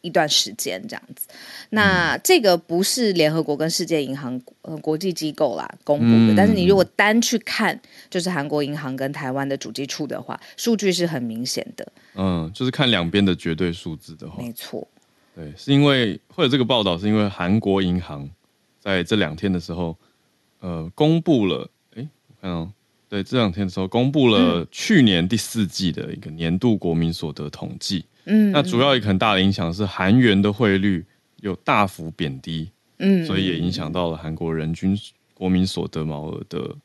[0.03, 1.27] 一段时间这样子。
[1.71, 11.93] 那这个不是联合国跟世界银行呃国际机构啦公布的，但是你如果单去看就是韩国银行跟台湾的主机处的话，数据是很明显的。
[12.15, 14.87] 嗯，就是看两边的绝对数字的话，没错。
[15.35, 18.31] 对，是因为或者这个报道是因为韩国银行
[18.79, 19.97] 在这两天的时候，
[20.61, 22.71] 呃，公布了，哎，我看哦，
[23.09, 28.05] 对，这两天的时候公布了去年第四季的一个年度国民所得统计。
[28.27, 31.05] 嗯，那主要一个很大的影响是韩元的汇率
[31.41, 34.97] 有大幅贬低，嗯，所以也影响到了韩国人均
[35.35, 36.77] 国民所得毛额的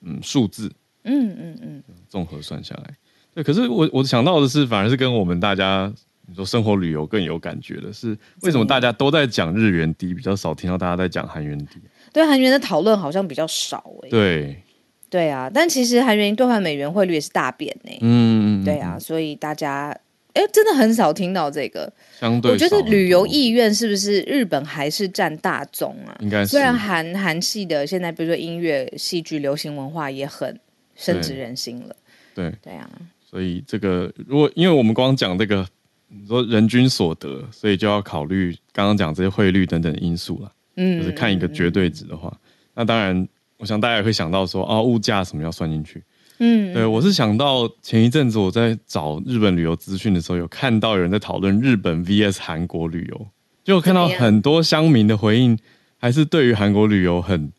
[0.00, 0.72] 嗯数字。
[1.04, 2.94] 嗯嗯嗯，综合算下来，
[3.34, 5.92] 对，可是我我想到的是，反而是跟我们大家。
[6.30, 11.80] 你说生活旅游更有感觉的是为什么大家都在讲日元低，比较少听到大家在讲韩元低？
[12.12, 14.08] 对韩元的讨论好像比较少哎。
[14.08, 14.62] 对，
[15.10, 17.90] 对啊，但其实韩元兑换美元汇率也是大贬呢。
[18.00, 19.88] 嗯，对啊，所以大家
[20.34, 21.92] 哎，真的很少听到这个。
[22.20, 26.16] 相对，我觉得旅游意愿是不是日本还是占大宗啊？
[26.20, 26.52] 应该是。
[26.52, 30.56] 虽然韩韩系的现在比如说音乐、戏剧、流行文化也很
[30.94, 31.96] 深植人心了。
[32.36, 32.88] 对，对啊。
[33.28, 35.66] 所以这个如果因为我们光讲这个。
[36.12, 40.52] 你说人均所得，所以就要考虑刚刚讲这些汇率等等因素了。
[40.76, 42.36] 嗯，就是看一个绝对值的话，
[42.74, 46.02] 那当然，我想大家也会想到说，啊，物价什么要算进去。
[46.38, 53.26] 嗯，对我是想到前一阵子我在找日本旅游资讯的时候，有看到有人在讨论日本 VS 韩国旅游，
[53.62, 55.58] 就看到很多乡民的回应，
[55.98, 57.52] 还是对于韩国旅游很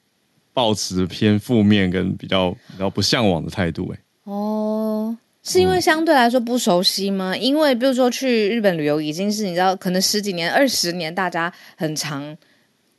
[0.53, 3.93] 抱持偏负面跟比较比较不向往的态度。
[3.93, 4.60] 哎，哦。
[5.43, 7.35] 是因为相对来说不熟悉吗？
[7.35, 12.23] 因为比如说去日本旅游已经是你知道，可能十几年、二十年，大家很长。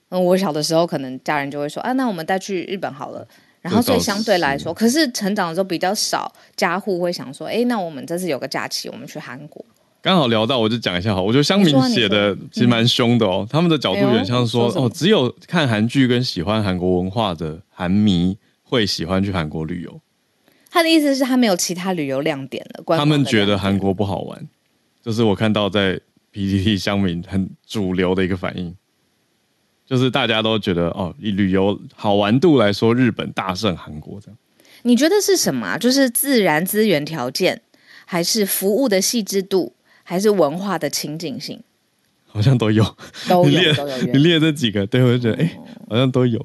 [0.08, 3.26] 嗯，我小的时候可能家人就会说啊，那我们带去日本好了。
[3.60, 9.64] 然后所以相对来说，可是成长的时候比较少，家户会想说，哎，那我们这次有个假期，我们去韩国。
[10.02, 11.22] 刚好聊到，我就讲一下哈。
[11.22, 20.00] 我觉得香民写的其实蛮凶的哦，他们的角度有点像说，哦，只有看韩剧跟喜欢韩国文化的韩迷会喜欢去韩国旅游。
[20.72, 22.96] 他的意思是，他没有其他旅游亮点了。
[22.96, 24.48] 他们觉得韩国不好玩，
[25.02, 26.00] 就是我看到在
[26.32, 28.74] PTT 乡民很主流的一个反应，
[29.84, 34.38] 就是大家都觉得哦，以旅游好玩度来说，日本大胜韩国这样。
[34.84, 35.76] 你觉得是什么？
[35.76, 37.60] 就是自然资源条件，
[38.06, 41.60] 还是服务的细致度，还是文化的情景性？
[42.26, 42.96] 好像都有，
[43.28, 46.42] 都你列有都有你列这几个，对我就觉得哎、好像都有。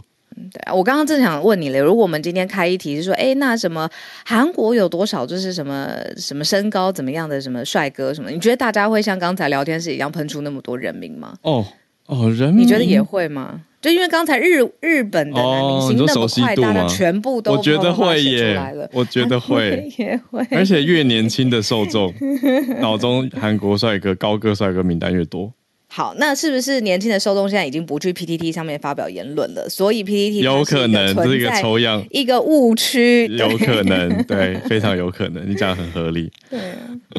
[0.51, 3.89] 对啊，我刚刚正想问你了，如果我们今天开一题是说，哎，那什么
[4.25, 8.29] 韩国有多少就是什么什么身高怎么样的什么帅哥什么？
[8.31, 11.33] 你觉得大家会像刚才聊天室一样喷出那么多人名吗？
[11.41, 11.65] 哦
[12.07, 13.61] 哦，人名你觉得也会吗？
[13.79, 18.59] 就因为刚才日日本的男明星那么快，大家全部都我觉得会耶
[18.91, 22.11] 我觉得会， 也会，而且越年轻的受众，
[22.81, 25.53] 脑中韩国帅哥、高个帅哥名单越多，
[25.89, 29.67] 好，那是不是年轻的受众现在已经不去 PTT 上面发表言论了？
[29.69, 36.31] 所以 PTT 有可能这是一个抽抽样，一个误区，有可能，对，非常有可能，你讲的很合理。
[36.51, 36.59] 对，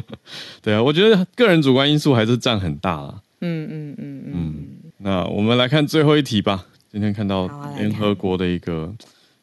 [0.62, 3.20] 对啊，我觉得个人主观因素还是占很大啦。
[3.40, 4.66] 嗯嗯嗯嗯，嗯，
[4.98, 6.66] 那我们来看最后一题吧。
[6.92, 7.46] 今天看到
[7.78, 8.94] 联合国的一个，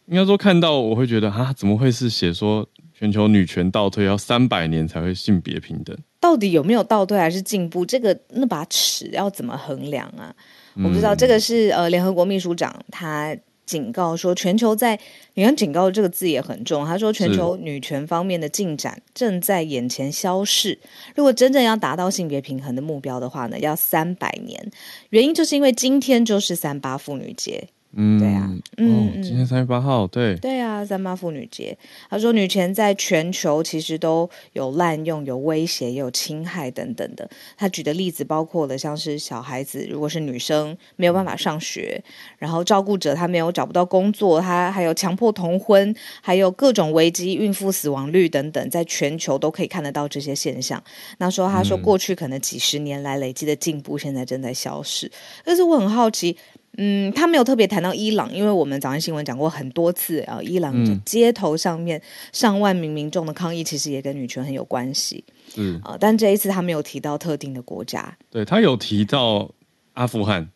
[0.08, 5.98] 应该说看到我会觉得啊，怎么会是写说全球女权倒退要三百年才会性别平等？
[6.26, 7.86] 到底有没有倒退还是进步？
[7.86, 10.36] 这个那把尺要怎么衡量啊？
[10.84, 15.00] 我不知嗯道，这个是呃，联合国秘书长他警告说，全球在
[15.36, 20.80] 你看警告这个字也很重，他说全球女权方面的进展正在眼前消逝。
[21.16, 24.72] 如果真正要达到性别平衡的目标的话呢，要三百年。
[25.12, 31.78] 原因就是因为今天就是三八妇女节，嗯，对啊嗯今天三月八号，对，对啊，三八妇女节，
[32.10, 37.30] 他说女权在全球其实都有滥用、有威胁、也有侵害等等的。
[37.56, 42.04] 他举的例子包括了像是小孩子，如果是女生没有办法上学，
[42.38, 50.84] 然后照顾者他没有找不到工作，他还有强迫同婚，还有各种危机、孕妇死亡率等等，在全球都可以看得到这些现象。
[51.20, 55.10] 那说他说过去可能几十年来累积的进步，现在正在消失。
[55.46, 56.36] 但是我很好奇。
[56.78, 60.74] 嗯，他没有特别谈到伊朗，因为我们早上新闻讲过很多次啊，伊朗
[61.06, 65.24] 街头上面上万名民众的抗议，其实也跟女权很有关系
[65.56, 68.18] 嗯，啊、但这一次他没有提到特定的国家。
[68.30, 69.50] 对他有提到
[69.94, 70.50] 阿富汗，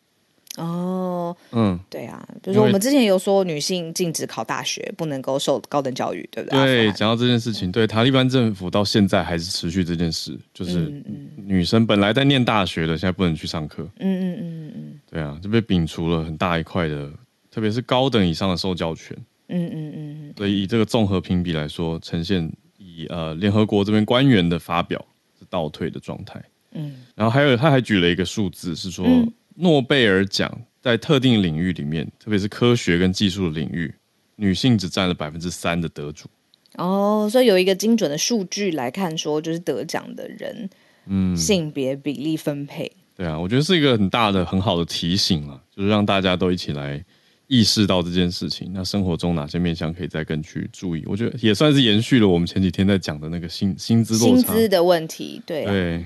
[0.60, 6.64] 哦，嗯，对啊，比如说我们之前有说女性禁止考大学，不能够受高等教育，对不对？
[6.64, 11.02] 对，讲到这件事情，对塔利班政府到现在还是持续这件事，就是
[11.36, 15.00] 女生本来在念大学的，现在不能去上课，嗯嗯嗯嗯。
[15.10, 17.10] 对啊，就被摒除了很大一块的，
[17.50, 19.16] 特别是高等以上的受教权。
[19.48, 19.94] 嗯嗯嗯
[20.28, 20.34] 嗯。
[20.36, 25.04] 所以以这个综合评比来说，呈现以呃联合国这边官员的发表
[25.38, 26.40] 是倒退的状态。
[26.72, 27.04] 嗯。
[27.16, 33.94] 然后还有他还举了一个数字，是说、嗯诺贝尔奖在特定领域里面，特别是科学跟技术的领域，
[34.36, 36.28] 女性只占了百分之三的得主。
[36.76, 40.70] 哦，所以有一个精准的数据来看，说就是得奖的人
[41.06, 42.90] 嗯，性别比例分配。
[43.16, 47.04] 对啊，我觉得是一个很大的、很好的提醒啊，就是让大家都一起来
[47.48, 48.70] 意识到这件事情。
[48.72, 51.02] 那生活中哪些面向可以再更去注意？
[51.04, 54.36] 我觉得也算是延续了我们前几天在讲的那个薪薪资落差。
[54.36, 56.04] 薪资的问题，对啊、对，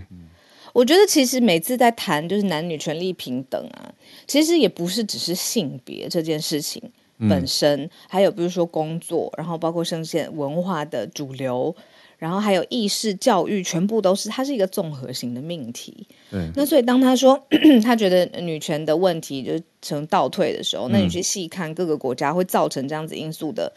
[0.75, 3.95] 我觉得其实每次在谈就是男女权利平等啊，
[4.27, 6.83] 其实也不是只是性别这件事情
[7.31, 11.75] 本身，还有比如说工作，然后包括圣现文化的主流，
[12.19, 16.07] 然后还有意识教育，全部都是它是一个综合型的命题。
[16.29, 17.41] 对，那所以当他说
[17.85, 23.73] 他觉得女权的问题就是呈倒退的时候，那你去细看各个国家会造成这样子因素的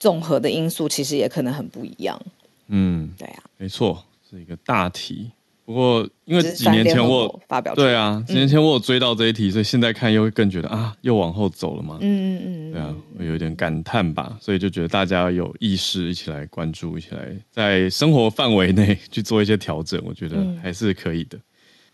[0.00, 2.20] 综合的因素，其实也可能很不一样。
[2.66, 5.30] 嗯，对啊，没错，是一个大题。
[5.64, 11.96] 不过因为几年前我国发表对啊，几年前我有追到这一题，所以现在看又会更觉得啊，又往后走了嘛。
[12.00, 21.38] 嗯嗯嗯对啊，我有点感叹吧，所以就觉得大家有意识一起来关注，一起来在生活范围内去做一些调整，我觉得嗯还是可以的。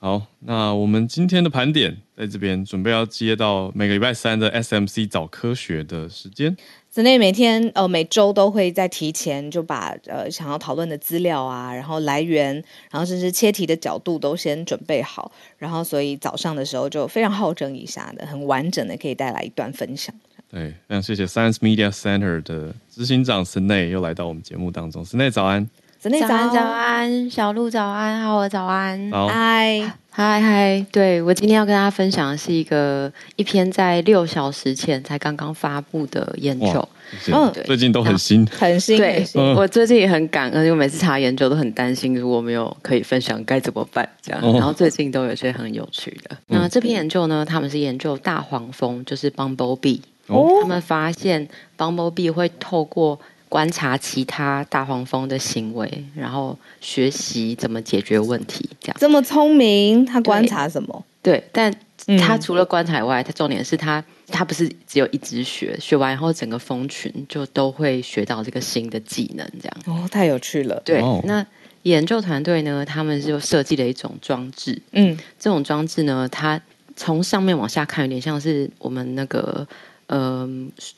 [0.03, 6.57] 好，那我们今天的盘点在这边准备要接到每个礼拜三的 SMC 早科学的时间。
[6.89, 12.55] 子内每天呃每周都会在提前就把呃想要讨论的资料啊，然后来源，
[12.91, 20.15] 然后甚至切题的角度都先准备好，然后所以早上的时候就非常好整以下的，很完整的可以带来一段分享。
[20.51, 25.05] 对，非常谢谢 Science Media Center 的执行长 n a 又来到我们节目当中。
[25.13, 25.69] n a 早安，
[26.01, 26.61] 早安，早。
[26.63, 36.89] 安，小鹿早安，好，我早安，嗨，嗨嗨，对我今天要跟大家分享的是一个一篇在六小时前才刚刚发布的研究。
[37.31, 37.53] 嗯。
[37.67, 44.41] 最近都很新，很新对，嗯我最近也很感恩，因为每次查研究都很担心，如果没有可以分享该怎么办这样。
[44.43, 44.55] 哦。
[44.55, 46.35] 然后最近都有些很有趣的。
[46.47, 50.01] 那这篇研究呢，他们是研究大黄蜂，就是 bumblebee。
[50.29, 50.49] 哦。
[50.63, 58.97] 他们发现 bumblebee 会透过观察其他大黄蜂的行为，然后学习怎么解决问题，这样。
[58.99, 61.05] 这么聪明，他观察什么？
[61.21, 61.71] 对，但
[62.07, 69.77] 嗯他除了观察以外，他重点是他他不是只有一直学，学完以后整个蜂群就都会学到这个新的技能，这样。
[69.87, 70.81] 哦，太有趣了。
[70.85, 71.45] 对，哦那
[71.83, 76.61] 研究团队呢，他们就设计了一种装置，嗯这种装置呢，它
[76.95, 79.67] 从上面往下看，有点像是我们那个
[80.11, 80.49] 呃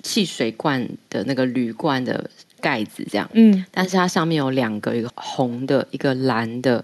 [0.02, 2.28] 汽水罐的那个铝罐的
[2.60, 6.82] 盖子这样，嗯但是它上面有两个，一个红的，一个蓝的，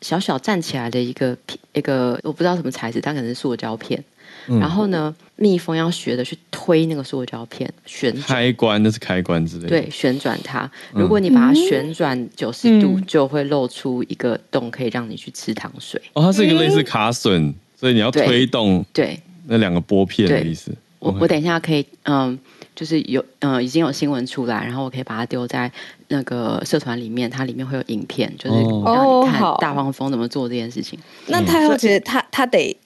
[0.00, 4.02] 小小站起来的一个片一个我不知道什么材质，它可能是塑胶片。
[4.50, 8.22] 嗯然后呢，蜜蜂要学的去推那个塑胶片，旋转。
[8.22, 9.68] 开关那是开关之类的。
[9.68, 10.70] 对，旋转它。
[10.92, 16.00] 如果你把它旋转九十度，嗯就会露出一个洞，可以让你去吃糖水。
[16.14, 20.74] 哦，它是一个类似卡榫，所以你要推动对，那两个拨片的意思。
[20.98, 22.38] 我我等一下可以，嗯，
[22.74, 25.70] 就是有，嗯，已经有新闻出来，然后我可以把它丢在
[26.08, 28.82] 那个社团里面，它里面会有影片，就是哦。
[28.94, 30.98] 让你看大黄蜂怎么做这件事情。
[31.26, 32.76] 那太后其实他他得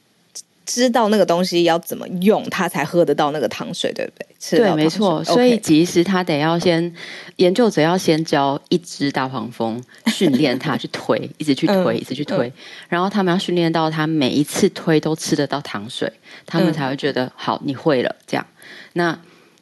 [0.65, 4.59] 知道那个东西要怎么用，他才喝得到那个糖水，对不对？
[4.59, 5.23] 对，没错。
[5.25, 6.93] 所以其实他得要先，
[7.37, 12.53] 研究者要先教一只大黄蜂，训练它去推，一直去推，嗯一直去推，
[12.89, 16.13] 然后他们要训练到它每一次推都吃得到糖水，
[16.47, 18.47] 他们嗯才会觉得、好，你会了这样。
[18.95, 19.19] 那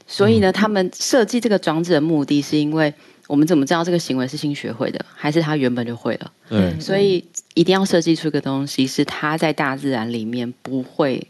[0.06, 2.92] 所以呢，他们设计这个装置的目的是因为
[3.26, 6.32] 我们怎么知道这个行为是新学会的，还是他原本就会了？
[6.48, 11.26] 对，所以一定要设计出一个东西，是它在大自然里面不会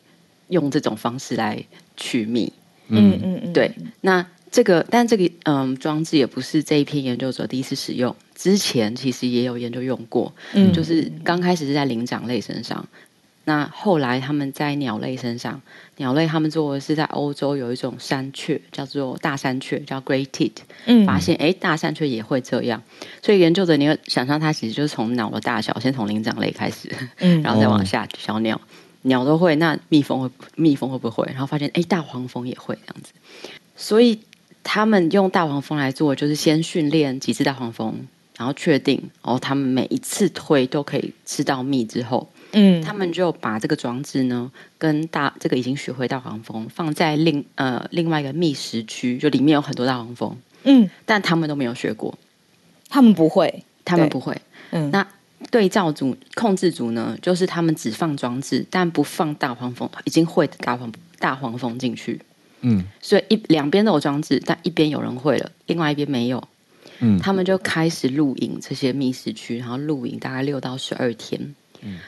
[0.48, 1.64] 用这种方式来
[1.96, 2.52] 取蜜。
[2.88, 3.18] 嗯。
[3.22, 10.72] 嗯嗯，对，那这个但这个嗯装置也不是这一篇研究者第一次使用，之前其实也有研究用过，嗯。
[10.72, 12.86] 就是刚开始是在灵长类身上，
[13.44, 15.60] 那后来他们在鸟类身上，
[15.96, 20.52] 鸟类他们做的是在欧洲有一种山雀叫做大山雀，叫 Great Tit，
[20.84, 21.06] 嗯。
[21.06, 22.82] 发现哎大山雀也会这样，
[23.22, 27.40] 所以研究者你会想象它其实就是从鸟的大小，先从灵长类开始，嗯。
[27.42, 28.60] 然后再往下小鸟，
[29.02, 31.26] 鸟都会，那蜜蜂会蜜蜂会不会？
[31.32, 33.12] 然后发现哎大黄蜂也会这样子，
[33.74, 34.20] 所以
[34.62, 42.82] 他们用大黄蜂来做，就是先训练几只大黄蜂，然后确定哦，他们每一次推都可以吃到蜜之后，嗯。
[42.82, 52.16] 他们就把这个装置呢，跟大这个已经学会大黄蜂放在另呃另外一个觅食区，就里面有很多大黄蜂，嗯，但他们都没有学过，
[52.88, 54.36] 他们不会，他们不会。
[54.70, 54.90] 嗯。
[54.90, 55.06] 那
[55.50, 62.20] 对照组、控制组呢，就是他们只放装置，但不放大黄蜂已经会的大黄大黄蜂进去，
[62.60, 62.84] 嗯。
[63.00, 66.42] 所以一两边都有装置，但一边有人会了，另外一边没有。
[67.02, 71.54] 嗯，他们就开始录影这些觅食区，然后录影大概六到十二天。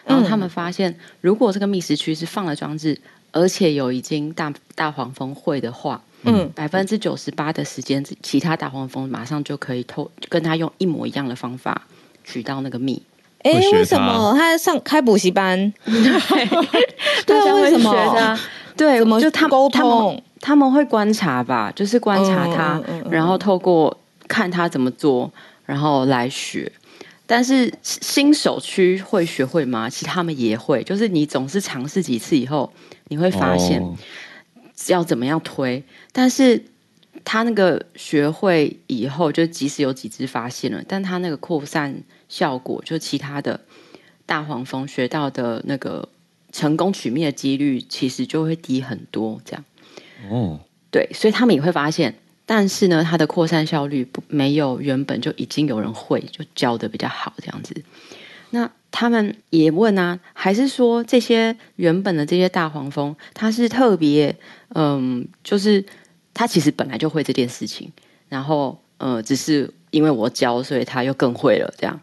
[0.04, 2.98] 然后他们发现，如果这个觅食区是放了装置，
[3.32, 11.82] 而且有已经大大黄蜂会的话，嗯百分之九十八的时间，其他大黄蜂马上就可以偷跟他用一模一样的方法
[12.24, 13.02] 取到那个蜜。
[13.42, 15.72] 哎，为什么他上开补习班？
[15.84, 16.20] 对啊
[17.26, 18.40] 大家为什么学的啊
[18.76, 20.22] 对，怎么就他沟他们通？
[20.40, 23.96] 他们会观察吧，就是观察他，嗯嗯嗯嗯然后透过
[24.28, 25.30] 看他怎么做，
[25.66, 26.70] 然后来学。
[27.32, 29.88] 但是新手区会学会吗？
[29.88, 32.70] 其实他们也会，就是你总是尝试几次以后，
[33.08, 33.96] 你会发现哦
[34.88, 35.82] 要怎么样推。
[36.12, 36.62] 但是
[37.24, 43.58] 他那个学会以后，就即使有几只发现了，但他那个扩散效果，就其他的
[44.26, 46.06] 大黄蜂学到的那个
[46.52, 49.40] 成功取蜜的几率，其实就会低很多。
[49.42, 49.64] 这样
[50.30, 52.14] 哦，对，所以他们也会发现，
[52.54, 57.82] 但是呢，它的扩散效率不没有原本就已经有人会，就教的比较好这样子。
[58.50, 64.36] 那他们也问啊，还是说这些原本的这些大黄蜂，它是特别，
[64.74, 65.82] 嗯，就是
[66.34, 67.90] 它其实本来就会这件事情，
[68.28, 71.98] 然后呃，只是因为我教，所以它又更会了这样。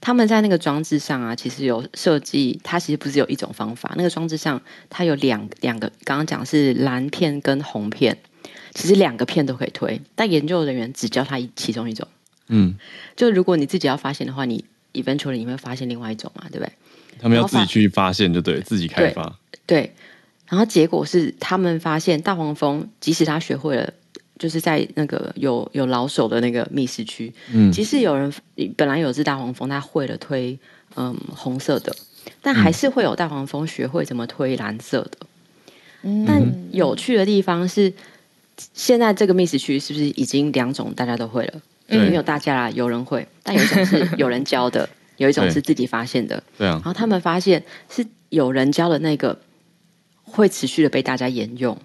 [0.00, 3.92] 他们在那个装置上啊，其实有设计，它其实不是有一种方法。
[3.96, 8.16] 那个装置上，它有两两个，刚刚讲是蓝片跟红片，
[8.74, 12.06] 其实两个片都可以推，但研究人员只教他一其中一种。
[12.48, 12.74] 嗯，
[13.16, 16.72] 就如果你自己要发现的话，你 eventually 你会发现另外一种嘛，对不对？
[17.20, 19.38] 他们要自己去发现，就对，自己开发。
[19.66, 19.92] 对，
[20.48, 23.92] 然后结果是他们发现大黄蜂，即使他学会了，
[24.38, 28.32] 就是在那个有有老手的那个密室区，嗯即使有人
[28.76, 30.58] 本来有只大黄蜂，他会了推
[30.96, 31.94] 嗯红色的，
[32.42, 35.18] 但还是会有大黄蜂学会怎么推蓝色的。
[36.02, 37.92] 嗯但有趣的地方是，
[38.74, 41.60] 现在这个密室区是不是已经两种大家都会了？
[41.86, 44.88] 对没有大家啦，有人会，但有一种是有人教的，
[45.18, 46.40] 有一种是自己发现的。
[46.56, 49.36] 对啊然，后他们发现是有人教的那个
[50.22, 51.76] 会持续的被大家沿用。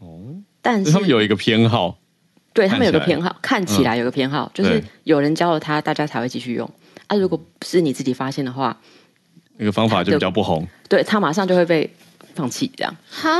[0.00, 1.98] 哦，但是他们有一个偏好，
[2.54, 6.70] 对他们有个偏好，看起来有个偏好，就是有人教了他，大家才会继续用。
[7.08, 8.80] 啊，如果是你自己发现的话，
[9.58, 10.66] 那个方法就比较不红。
[10.88, 11.90] 对他马上就会被
[12.34, 12.70] 放弃。
[12.76, 13.30] 这样，哈，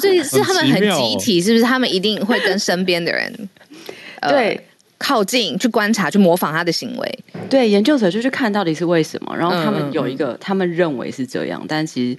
[0.00, 1.64] 所以是他们很集体，是不是？
[1.64, 3.48] 他们一定会跟身边的人，
[4.20, 4.64] 呃对。
[5.00, 7.18] 靠近、去观察、去模仿他的行为。
[7.48, 12.18] 对，研究者就去看到底是为什么，然后他们有一个，他们认为是这样，但其实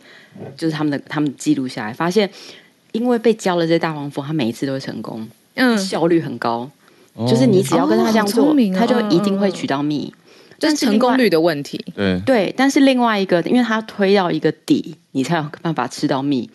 [0.56, 2.30] 就是他们的他们记录下来，发现
[2.94, 6.72] 因为被教了这些大黄蜂，他每一次都会成功，嗯，效率很高，
[7.16, 10.14] 哦就是你只要跟他这样做，他就一定会取到蜜，
[10.60, 11.84] 这是成功率的问题。
[11.96, 16.50] 对对，但是另外一个，因为它推到一个底，你才有办法吃到蜜。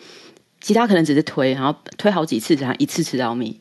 [0.61, 3.59] 其他可能只是推，然后推好几次，然后一次吃到蜜。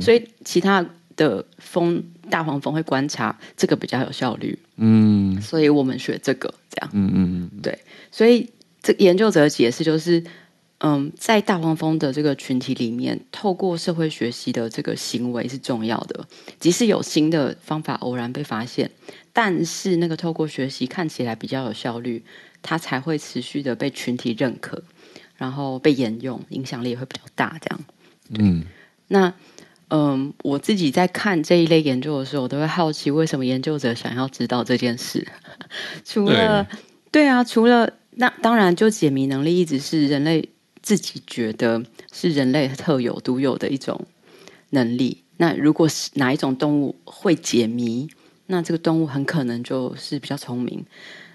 [0.00, 0.86] 所以其他
[1.16, 6.90] 的蜂大黄蜂会观察这个比较有效率，嗯所以我们学这个这样。
[6.92, 7.78] 嗯嗯嗯对，
[8.10, 8.48] 所以
[8.82, 10.22] 这研究者的解释就是，
[10.86, 16.26] 嗯，在大黄蜂的这个群体里面，透过社会学习的这个行为是重要的。
[16.60, 18.90] 即使有新的方法偶然被发现，
[19.32, 22.22] 但是那个透过学习看起来比较有效率，
[22.60, 24.82] 它才会持续的被群体认可，
[25.38, 27.58] 然后被沿用，影响力也会比较大。
[27.62, 27.80] 这样，
[28.38, 28.64] 嗯
[29.08, 29.32] 那
[29.88, 35.26] 嗯，我自己在看这一类研究的时候，我都会好奇，为什么研究者想要知道这件事？
[36.04, 36.68] 除了
[37.10, 40.50] 对啊，除了那当然，就解谜能力一直是人类
[40.84, 41.82] 自己觉得
[42.12, 44.06] 是人类特有、独有的一种
[44.70, 45.22] 能力。
[45.38, 48.06] 那如果是哪一种动物会解谜，
[48.48, 50.84] 那这个动物很可能就是比较聪明。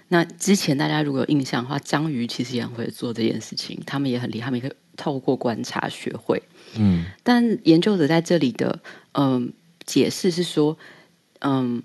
[0.06, 6.40] 那之前大家如果有印象的话，章鱼其实也很会做这件事情，他们也很厉害，他们也可以透过观察学会。
[6.76, 8.78] 嗯但研究者在这里的
[9.12, 9.52] 嗯
[9.84, 10.78] 解释是说，
[11.40, 11.82] 嗯，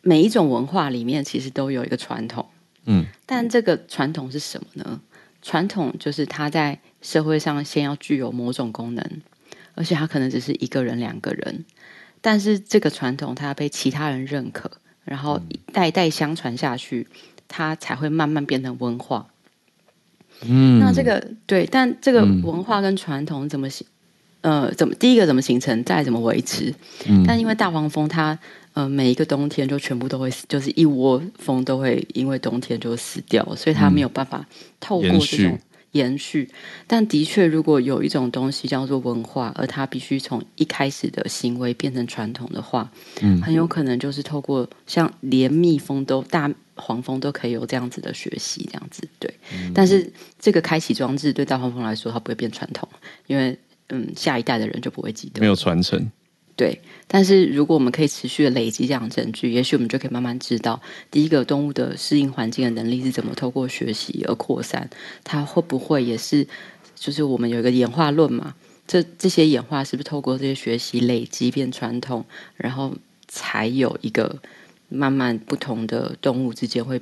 [0.00, 2.46] 每一种文化里面其实都有一个传统，
[2.84, 5.00] 嗯但这个传统是什么呢？
[5.46, 9.22] 传统就是它在社会上先要具有某种功能，
[9.76, 11.64] 而且它可能只是一个人、两个人，
[12.20, 14.68] 但是这个传统它被其他人认可，
[15.04, 17.06] 然后一代代相传下去，
[17.46, 19.28] 它才会慢慢变成文化。
[20.42, 23.86] 嗯，那这个对，但这个嗯文化跟传统怎么形？
[24.40, 26.74] 呃，怎么第一个怎么形成，再怎么维持？
[27.06, 28.36] 嗯但因为大黄蜂它
[28.76, 34.46] 呃每一个冬天就全部都会死，就是一窝蜂都会因为冬天就死掉，所以它没有办法
[34.78, 35.58] 透过这种
[35.92, 36.46] 延续。
[36.86, 49.32] 但的确，如果有一种东西叫做文化，而它必须从一开始的行为变成传统的话，嗯很有可能就是透过像连蜜蜂都大黄蜂都可以有这样子的学习，这样子对。
[49.72, 52.86] 但是这个开启装置对大黄蜂来说，它不会变传统，
[53.26, 53.58] 因为
[53.88, 55.40] 嗯，下一代的人就不会记得。
[55.40, 56.10] 没有传承，
[56.56, 60.80] 对，但是如果我们可以持续的累积这样的证据，也许我们就可以慢慢知道，
[61.10, 64.88] 第一个动物的适应环境的能力是怎么透过学习而扩散，
[65.22, 66.46] 它会不会也是，
[66.94, 68.54] 就是我们有一个演化论嘛？
[68.86, 72.24] 这这些演化是不是透过这些学习累积变传统，
[72.56, 72.94] 然后
[73.28, 74.38] 才有一个
[74.88, 76.98] 慢慢不同的动物之间会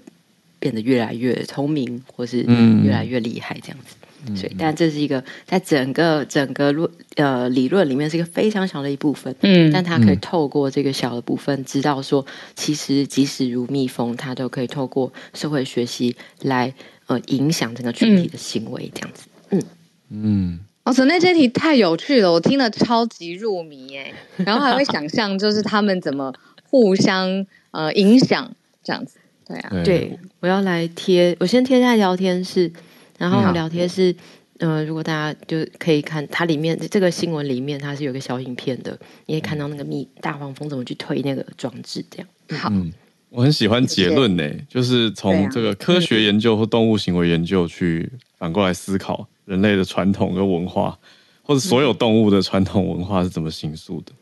[0.58, 3.94] 变得越来越聪明，或是嗯越来越厉害这样子。
[4.36, 16.72] 所以，但这是一个在整个整个论呃理论里面是一个非常小的一部分，嗯但它可以透过这个小的部分，知道说，其实即使如蜜蜂，它都可以透过社会学习来
[17.06, 19.28] 呃影响整个群体的行为，这样子。
[20.10, 20.60] 嗯。
[20.84, 24.12] 哦，陈内这题太有趣了，我听了超级入迷哎，
[24.44, 26.30] 然后还会想象就是他们怎么
[26.62, 29.16] 互相呃影响这样子，
[29.48, 32.70] 对啊，对，我要来贴，我先贴在聊天室，
[33.18, 33.52] 然后好。
[33.52, 34.14] 聊天是，
[34.58, 42.28] 呃，如果大家就可以看它里面这个新闻里面，它是有个小影片的，你可以看到那个蜜大黄蜂怎么去推那个装置，这样。
[42.60, 42.92] 好，嗯，
[43.30, 50.98] 我很喜欢结论呢，就是从这个科学研究或动物行为研究去反过来思考人类的传统跟文化，
[51.42, 54.12] 或者所有动物的传统文化是怎么形塑的，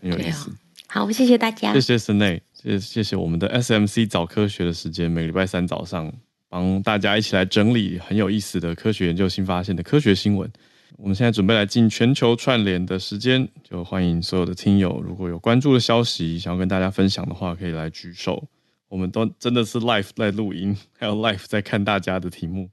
[0.00, 0.50] 很有意思。
[0.86, 1.72] 好，谢谢大家。
[1.72, 6.12] 谢谢森内，谢谢谢我们的 SMC 早科学的时间，每个礼拜三早上
[6.50, 10.50] 帮大家一起来整理很有意思的科学研究新发现的科学新闻。
[10.98, 18.44] 我们现在准备来进全球串联的时间，就欢迎所有的听友，如果有关注的消息想要跟大家分享的话，可以来举手。
[18.88, 22.68] 我们都真的是 live 在录音，还有 live 在看大家的题目。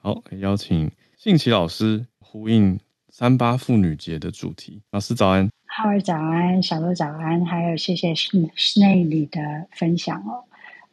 [0.00, 0.88] 好，邀请
[1.18, 4.80] 信奇老师呼应三八妇女节的主题。
[4.92, 5.50] 老师早安。
[5.66, 9.40] 浩儿早安，小鹿早安，还有谢谢室室内里的
[9.72, 10.44] 分享哦。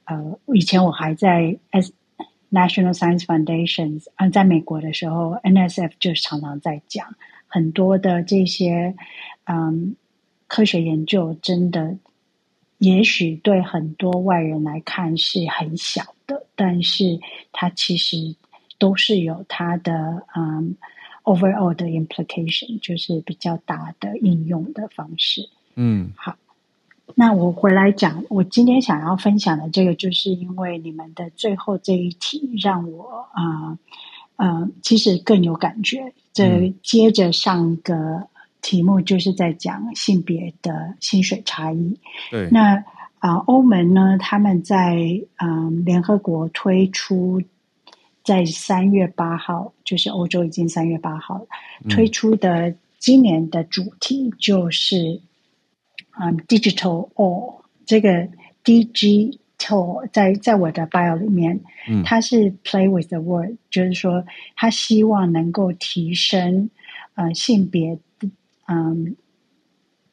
[0.05, 1.93] 呃，以前我还在 S
[2.51, 7.15] National Science Foundations 啊、在美国的时候，NSF 就常常在讲
[7.47, 8.95] 很多的这些
[9.45, 9.95] 嗯
[10.47, 11.97] 科学研究，真的
[12.77, 17.19] 也许对很多外人来看是很小的，但是
[17.51, 18.35] 它其实
[18.77, 20.75] 都是有它的嗯。
[21.27, 25.41] overall 的 implication 就是比较大的应用的方式。
[25.75, 26.13] 嗯
[27.15, 33.77] 那我回来讲，我今天想要分享的这个，就是因为你们的最后这一题让我啊
[34.35, 36.13] 呃，其实更有感觉。
[36.33, 38.27] 这接着上个
[38.61, 41.97] 题目就是在讲性别的薪水差异。
[42.29, 42.83] 对，那
[43.19, 44.95] 啊，欧盟呢，他们在
[45.37, 47.41] 嗯联合国推出，
[48.23, 51.47] 在三月八号，就是欧洲已经三月八号了
[51.89, 55.19] 推出的今年的主题就是
[56.19, 58.27] 嗯 digital all 这个
[58.63, 61.59] digital 在在我的 bio 里面，
[61.89, 66.69] 嗯它是 play with the word，就是说他希望能够提升
[67.15, 67.99] 呃性别
[68.67, 69.15] 嗯。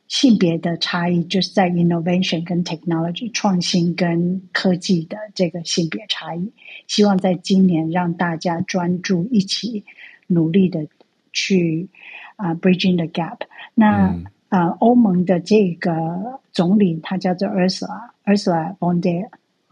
[0.06, 6.52] 性别的差异就是在 innovation 跟 technology 创新跟科技的这个性别差异，
[6.86, 9.84] 希望在今年让大家专注一起
[10.28, 10.86] 努力的
[11.32, 11.88] 去
[12.36, 13.38] 啊、bridging the gap。
[13.74, 19.28] 那嗯呃，欧盟的这个总理他叫做 Ursula Ursula von der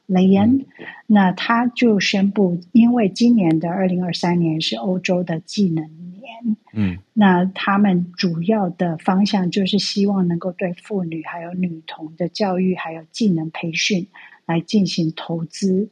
[0.09, 0.65] Leyen，、
[1.07, 5.85] 那他就宣布，因为今年的二零二三年是欧洲的技能
[6.21, 6.99] 年，嗯。
[7.13, 14.05] 那他们主要的方向就是希望能够对妇女还有女童的教育还有技能培训
[14.47, 15.89] 来进行投资，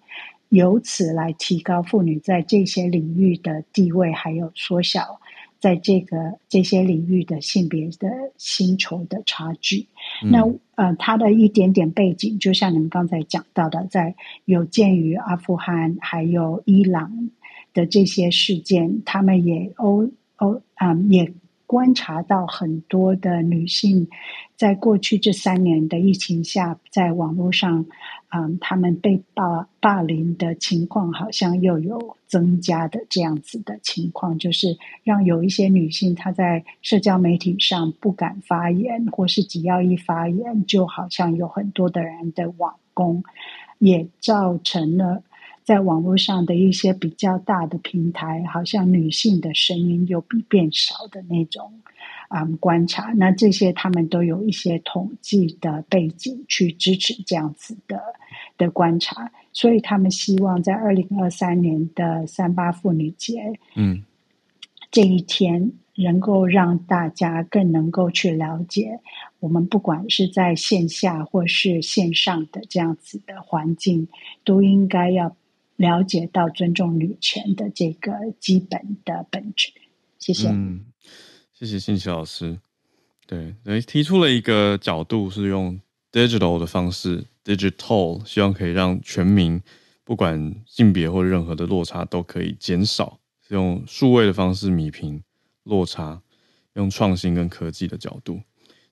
[0.49, 5.21] 由此来提高妇女在这些领域的地位，还有缩小
[5.61, 8.09] 在这个这些领域的性别的
[8.39, 9.87] 薪酬的差距。
[10.23, 10.43] 那
[10.75, 14.15] 呃，他的一点点背景，就像你们刚才讲到的，在
[14.47, 17.31] 有鉴于阿富汗还有伊朗
[17.75, 21.33] 的这些事件，他们也欧欧啊、也
[21.71, 24.09] 观察到很多的女性
[24.57, 27.87] 在过去这三年的疫情下，在网络上，
[28.31, 43.23] 嗯，她们被霸霸凌的情况好像又有增加的这样子的情况，就是让有一些女性她在社交媒体上不敢发言，或是只要一发言，就好像有很多的人的网攻，
[43.79, 45.23] 也造成了。
[45.65, 51.73] 在网络上的一些比较大的平台，好像女性的声音又比变少的那种
[52.29, 58.01] 啊、嗯观察，那这些他们都有一些统计的背景去支持这样子的
[58.59, 64.05] 的观察，所以他们希望在二零二三年的三八妇女节嗯。
[64.93, 68.99] 这一天，能够让大家更能够去了解，
[69.39, 74.09] 我们不管是在线下或是线上的这样子的环境，
[74.43, 75.37] 都应该要
[75.81, 79.73] 了解到尊重女权的这个基本的本质。
[80.19, 80.49] 谢谢。
[80.51, 80.85] 嗯，
[81.55, 82.59] 谢谢信息老师。
[83.27, 85.81] 对，等于提出了一个角度，是用
[86.13, 89.59] digital 的方式，digital，希望可以让全民
[90.05, 93.19] 不管性别或任何的落差都可以减少，
[93.49, 95.23] 是用数位的方式弭平
[95.63, 96.21] 落差，
[96.75, 98.43] 用创新跟科技的角度。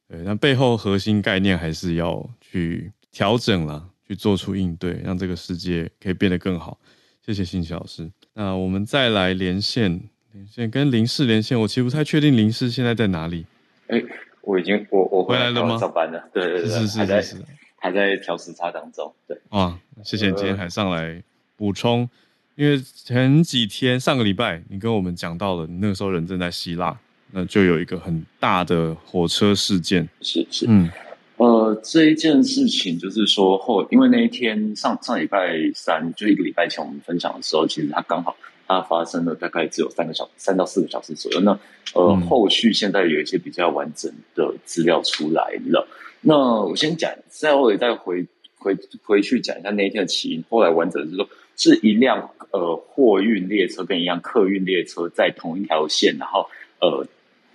[0.09, 6.79] 对，但背后核心概念还是要去调整啦，去做出应对，让这个世界可以变得更好。
[7.25, 8.11] 谢谢信息老师。
[8.33, 10.01] 那我们再来连线，
[10.33, 11.61] 连线跟林氏连线。
[11.61, 13.45] 我其实不太确定林氏现在在哪里。
[13.89, 14.03] 哎，
[14.41, 17.43] 我已经我我回来了吗上班了，对对对，是是还在是是。
[17.81, 21.23] 还在调时差当中，对，啊，谢谢你今天还上来
[21.55, 22.11] 补充，
[22.57, 26.99] 因为前几天上个礼拜你跟我们讲到了，你那个时候人正在希腊，
[27.31, 30.09] 那就有一个很大的火车事件。
[30.23, 30.91] 是是，嗯
[31.39, 38.37] 呃，这一件事情就是说后，因为那一天上上礼拜三，就一个礼拜前我们分享的时候，其实它刚好
[38.67, 41.41] 它发生了大概只有三个小三到四个小时左右。
[41.41, 41.53] 那
[41.95, 45.87] 呃，嗯后续现在有一些比较完整的资料出来了。
[46.21, 48.27] 那我先讲，再后再回
[48.57, 50.43] 回回去讲一下那一天的起因。
[50.51, 56.49] 后来完整的是说，是一辆呃货运列车跟一辆客运列车在同一条线，然后
[56.81, 57.07] 呃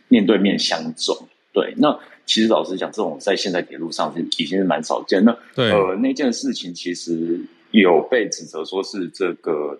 [0.07, 1.17] 面对面相撞。
[1.51, 5.23] 对，那其实老实讲，这种在现在铁路上是已经是蛮少见。
[5.25, 9.79] 那对呃，那件事情其实有被指责说是这个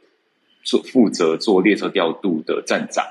[0.63, 3.05] 做负责做列车调度的站长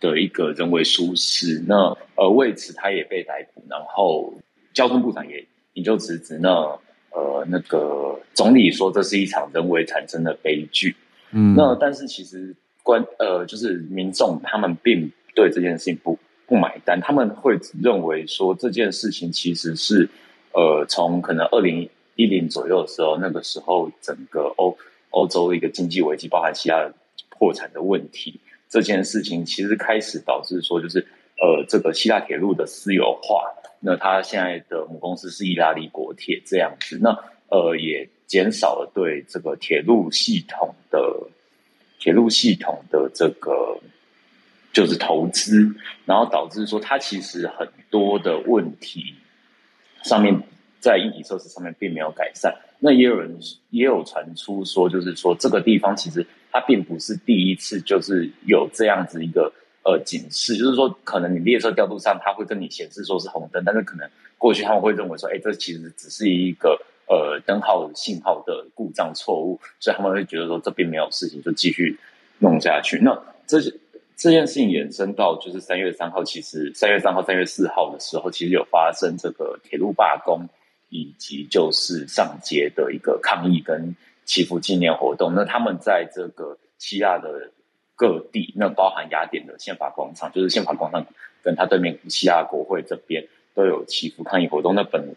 [0.00, 1.62] 的一个人为疏失。
[1.66, 4.34] 那呃，为此他也被逮捕，然后
[4.72, 6.38] 交通部长也引咎辞职。
[6.40, 6.50] 那
[7.10, 10.94] 呃，那个总理说这是一场人为产生的悲剧。
[11.32, 20.08] 嗯，那但是其实关呃，就是民众他们并对这件事情不不买单，他们会认为说这件事情其实是
[20.52, 24.76] 呃，从可能二零一零左右的时候，那个时候整个欧
[25.10, 26.88] 欧洲一个经济危机，包含希腊
[27.28, 31.06] 破产的问题，这件事情其实开始导致说就是
[31.38, 37.10] 呃，这个希腊铁路的私有化，那它现在的母公司是意大利国铁这样子，那
[37.48, 41.28] 呃也减少了对这个铁路系统的
[41.98, 43.78] 铁路系统的这个
[44.76, 45.66] 就是投资，
[46.04, 49.14] 然后导致说它其实很多的问题
[50.02, 50.38] 上面
[50.80, 52.54] 在硬体设施上面并没有改善。
[52.78, 53.34] 那也有人
[53.70, 59.50] 也有传出说，就是说这个地方其实它并不是第一次，就是有这样子一个
[59.82, 64.06] 呃警示，就是说可能你列车调度上它会跟你显示说是红灯，但是可能
[64.36, 71.98] 过去他们会认为说，哎，这其实只是一个呃灯号信号的故障错误，所以他们会觉得说这并没有事情，就继续
[72.40, 72.98] 弄下去。
[72.98, 73.58] 那这
[74.16, 80.48] 这件事情延伸到就是三月三号，其实三月三号、三月四号的时候，其实有发生这个铁路罢工。
[80.88, 87.50] 以及就是上街的一个抗议跟祈福纪念活动，那他们在这个希腊的
[87.96, 91.04] 各地，那包含雅典的宪法广场，就是宪法广场
[91.42, 94.76] 跟他对面希腊国会这边都有祈福抗议活动。
[94.76, 95.16] 那本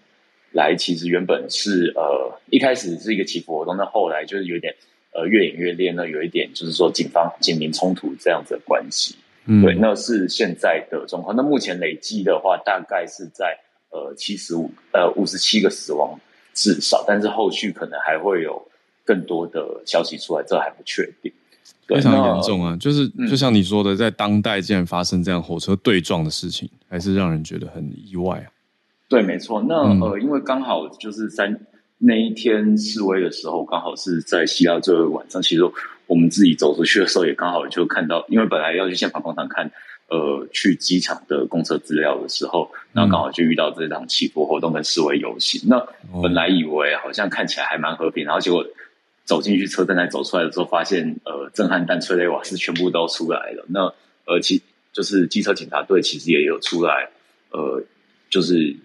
[0.51, 4.75] 来其实原本是呃一开始是一个祈福活动，那后来就是有点
[5.19, 9.15] 呃越演越烈，呢有一点就是说警方警民冲突这样子的关系。
[9.45, 11.35] 嗯，对，那是现在的状况。
[11.35, 13.59] 那目前累计的话，大概是在。
[13.91, 16.15] 呃，七十五呃五十七个死亡
[16.53, 18.63] 至少，但是后续可能还会有
[19.03, 21.33] 更多的消息出来，这还不确定。
[21.87, 22.77] 非常严重啊！
[22.79, 28.53] 就是就像你说的，在当代竟然发生这样火车对撞的事情，还是让人觉得很意外啊。
[29.07, 29.59] 对，没错。
[29.67, 31.59] 那呃，因为刚好就是三
[31.99, 35.39] 那一天示威的时候，刚好是在希腊最后晚上。
[35.41, 35.61] 其实
[36.07, 39.71] 我们自己走出去的时候，也刚好就看到，因为本来要去宪法广场看。
[40.11, 45.61] 呃，去机场的公车资料的时候，然后刚好就遇到这场起伏活动跟示威游行。
[45.69, 45.87] 那
[46.23, 48.65] 本来以为好像看起来还蛮和平，然后结果
[49.23, 53.63] 走进去车站，再走出来的时候，发现呃，震撼弹、催泪瓦斯全部都出来了。
[53.67, 53.81] 那
[54.25, 54.59] 呃，其
[54.91, 57.11] 就是机车警察队其实也有出来，
[57.51, 57.83] 呃，
[58.31, 58.75] 就是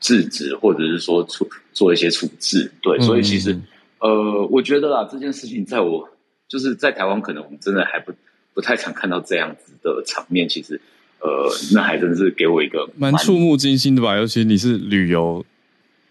[0.00, 2.72] 制止或者是说处做一些处置。
[2.80, 3.60] 对，所以其实
[3.98, 6.08] 呃，我觉得啦，这件事情在我
[6.48, 8.10] 就是在台湾，可能我们真的还不。
[8.54, 10.80] 不太常看到这样子的场面，其实，
[11.18, 14.16] 呃，那还真是给我一个蛮触目惊心的吧。
[14.16, 15.44] 尤其你是旅游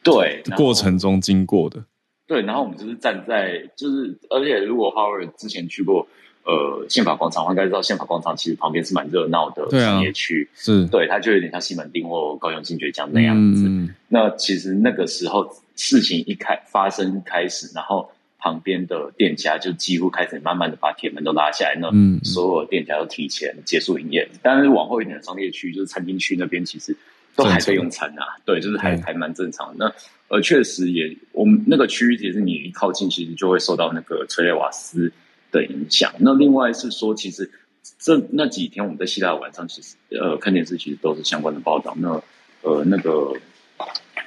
[0.03, 1.86] 对过程中经过的，
[2.28, 2.41] 对。
[2.41, 6.05] 然后我们就是站在，就是而且如果 Howard 之前去过
[6.44, 13.94] 呃宪法广场，应该知道宪法广场其实旁边是蛮热闹的商业区，是对，它就有点像西门町或高雄新觉江那样子。
[14.08, 18.10] 那其实那个时候事情一开发生开始，然后。
[18.46, 21.89] 旁边的店家就几乎开始慢慢的把铁门都拉下来，那
[22.26, 24.28] 所有店家都提前结束营业。
[24.41, 26.94] 但是往后一点的商业区，就是餐厅区那边，其实
[27.38, 28.36] 都还可以用餐啊。
[28.44, 29.74] 对，就是还还蛮正常。
[29.78, 29.89] 那
[30.28, 35.10] 呃，确实也，我们那个区域其实你一靠近，其实就会受到那个催泪瓦斯
[35.54, 36.14] 的影响。
[36.20, 37.49] 那另外是说，其实
[37.97, 41.95] 这那几天我们在希腊晚上，其实呃看电视，其实都是相关的报道。
[41.97, 42.22] 那
[42.64, 43.34] 呃那个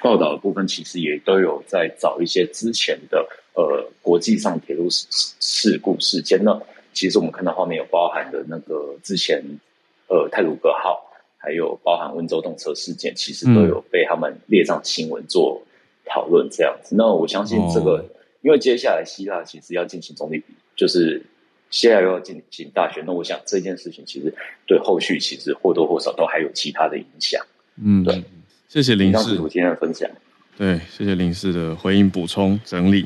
[0.01, 3.27] 报道的部分，其实也都有在找一些之前的。
[3.57, 5.07] 呃，国际上铁路事
[5.39, 6.61] 事故事件那，
[6.93, 9.43] 其实我们看到画面有包含的那个之前，
[10.09, 11.01] 呃，泰鲁格号，
[11.39, 15.59] 还有包含温州动车事件，其实都有被他们列上新闻做
[16.05, 16.95] 讨论这样子。
[16.95, 18.05] 那我相信这个，
[18.43, 20.43] 因为接下来希腊其实要进行总理，
[20.77, 21.21] 就是
[21.69, 24.33] 现在又要进行大选，那我想这件事情其实
[24.65, 27.45] 对后续其实或多或少都还有其他的影响。
[27.83, 28.23] 嗯，对，
[28.69, 30.09] 谢谢林氏今天的分享。
[30.57, 33.05] 对，谢谢林氏的回应补充整理。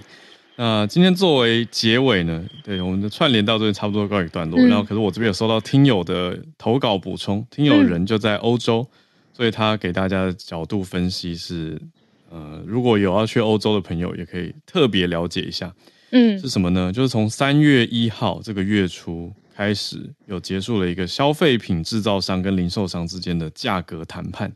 [0.57, 4.59] 那今天作为结尾呢，对我们的串联到这里差不多告一段落。
[4.67, 8.85] 然后，可是我这边有收到听友的投稿补充，听友人就在欧洲，
[9.33, 11.81] 所以他给大家的角度分析是：
[12.29, 15.73] 呃，如果有要去欧洲的朋友，也可以特别了解一下。
[16.11, 16.91] 嗯，是什么呢？
[16.91, 19.97] 就是从三月一号这个月初开始，
[20.27, 24.51] 有结束了一个消费品制造商跟零售商之间的价格谈判。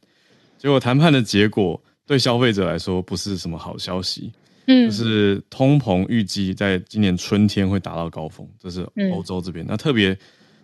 [0.58, 4.32] 结果谈判的结果对消费者来说不是什么好消息。
[4.68, 8.82] 嗯，就是通膨预计在今年春天会达到高峰，这是
[9.14, 9.64] 欧洲这边。
[9.68, 10.18] 那特别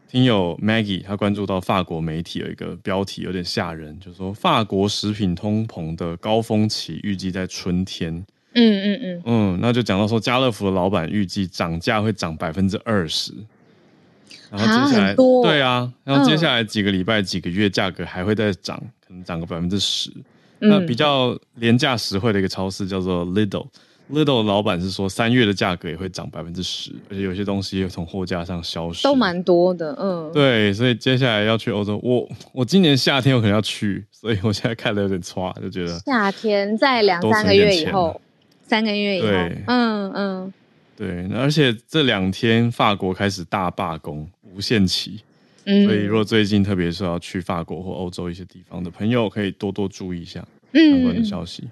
[0.10, 8.26] 听友 Maggie 他关注到法国媒体有一个标题有点吓人，就是说法国食品通膨的高峰期预计在春天。
[8.54, 9.22] 嗯嗯嗯。
[9.26, 13.34] 嗯，那就讲到说家乐福的老板预计涨价会涨百分之二十，
[14.50, 20.12] 然后接下来对啊，然后接下来几个礼拜几个月价格还会再涨，可能涨个百分之十。
[20.60, 23.68] 那比较廉价实惠的一个超市叫做 Lidl。
[24.12, 29.96] Little 老板是说，三月的价格也会涨百分之十，而且有些东西会从货架上消失，都蛮多的。
[29.98, 38.20] 嗯，对，所以接下来要去欧洲，我我今年夏天有可能要去，所以我现在看的有点差，就觉得夏天在两三个月以后，
[38.72, 39.28] 三个月以后，
[39.68, 40.54] 嗯嗯，
[40.96, 45.20] 对，而且这两天法国开始大罢工，无限期，
[45.66, 50.42] 嗯，所以如果最近特别是要去法国或欧洲一些地方的朋友，可以多多注意一下
[50.74, 51.68] 相关的消息，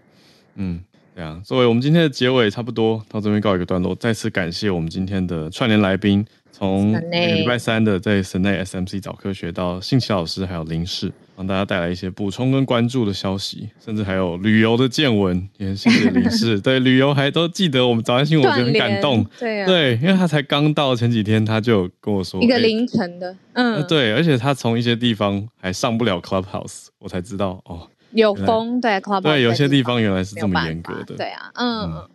[0.56, 0.82] 嗯。
[1.16, 3.96] 这样，作为我们今天的结尾，差不多到这边告一个段落。
[3.96, 16.60] 再次感谢我们今天的串联来宾从礼拜三的在神内 SMC 早科学到信奇老师还有林氏，帮大家带来一些补充跟关注的消息，甚至还有旅游的见闻，也谢谢林氏。
[16.60, 19.26] 对旅游还都记得我们早安新闻，我觉得很感动。
[19.40, 31.16] 对啊，对，因为他才刚到前几天，他就跟我说一个哎凌晨的，呃嗯，，对，而且他从一些地方还上不了 Clubhouse，我才知道哦，有风，对 Clubhouse，对，有些地方原来是这么严格的。
[31.16, 32.10] 法对啊，嗯，嗯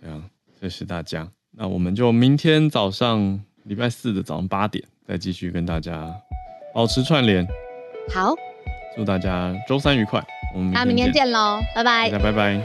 [0.00, 0.22] 对啊，
[0.60, 1.28] 谢谢大家。
[1.56, 6.12] 那我们就明天早上礼拜四的早上八点再继续跟大家
[6.74, 7.46] 保持串联。
[8.12, 8.34] 好，
[8.96, 10.22] 祝大家周三愉快，
[10.54, 12.24] 我们那明天见，见喽，拜拜大家。
[12.24, 12.60] 拜拜。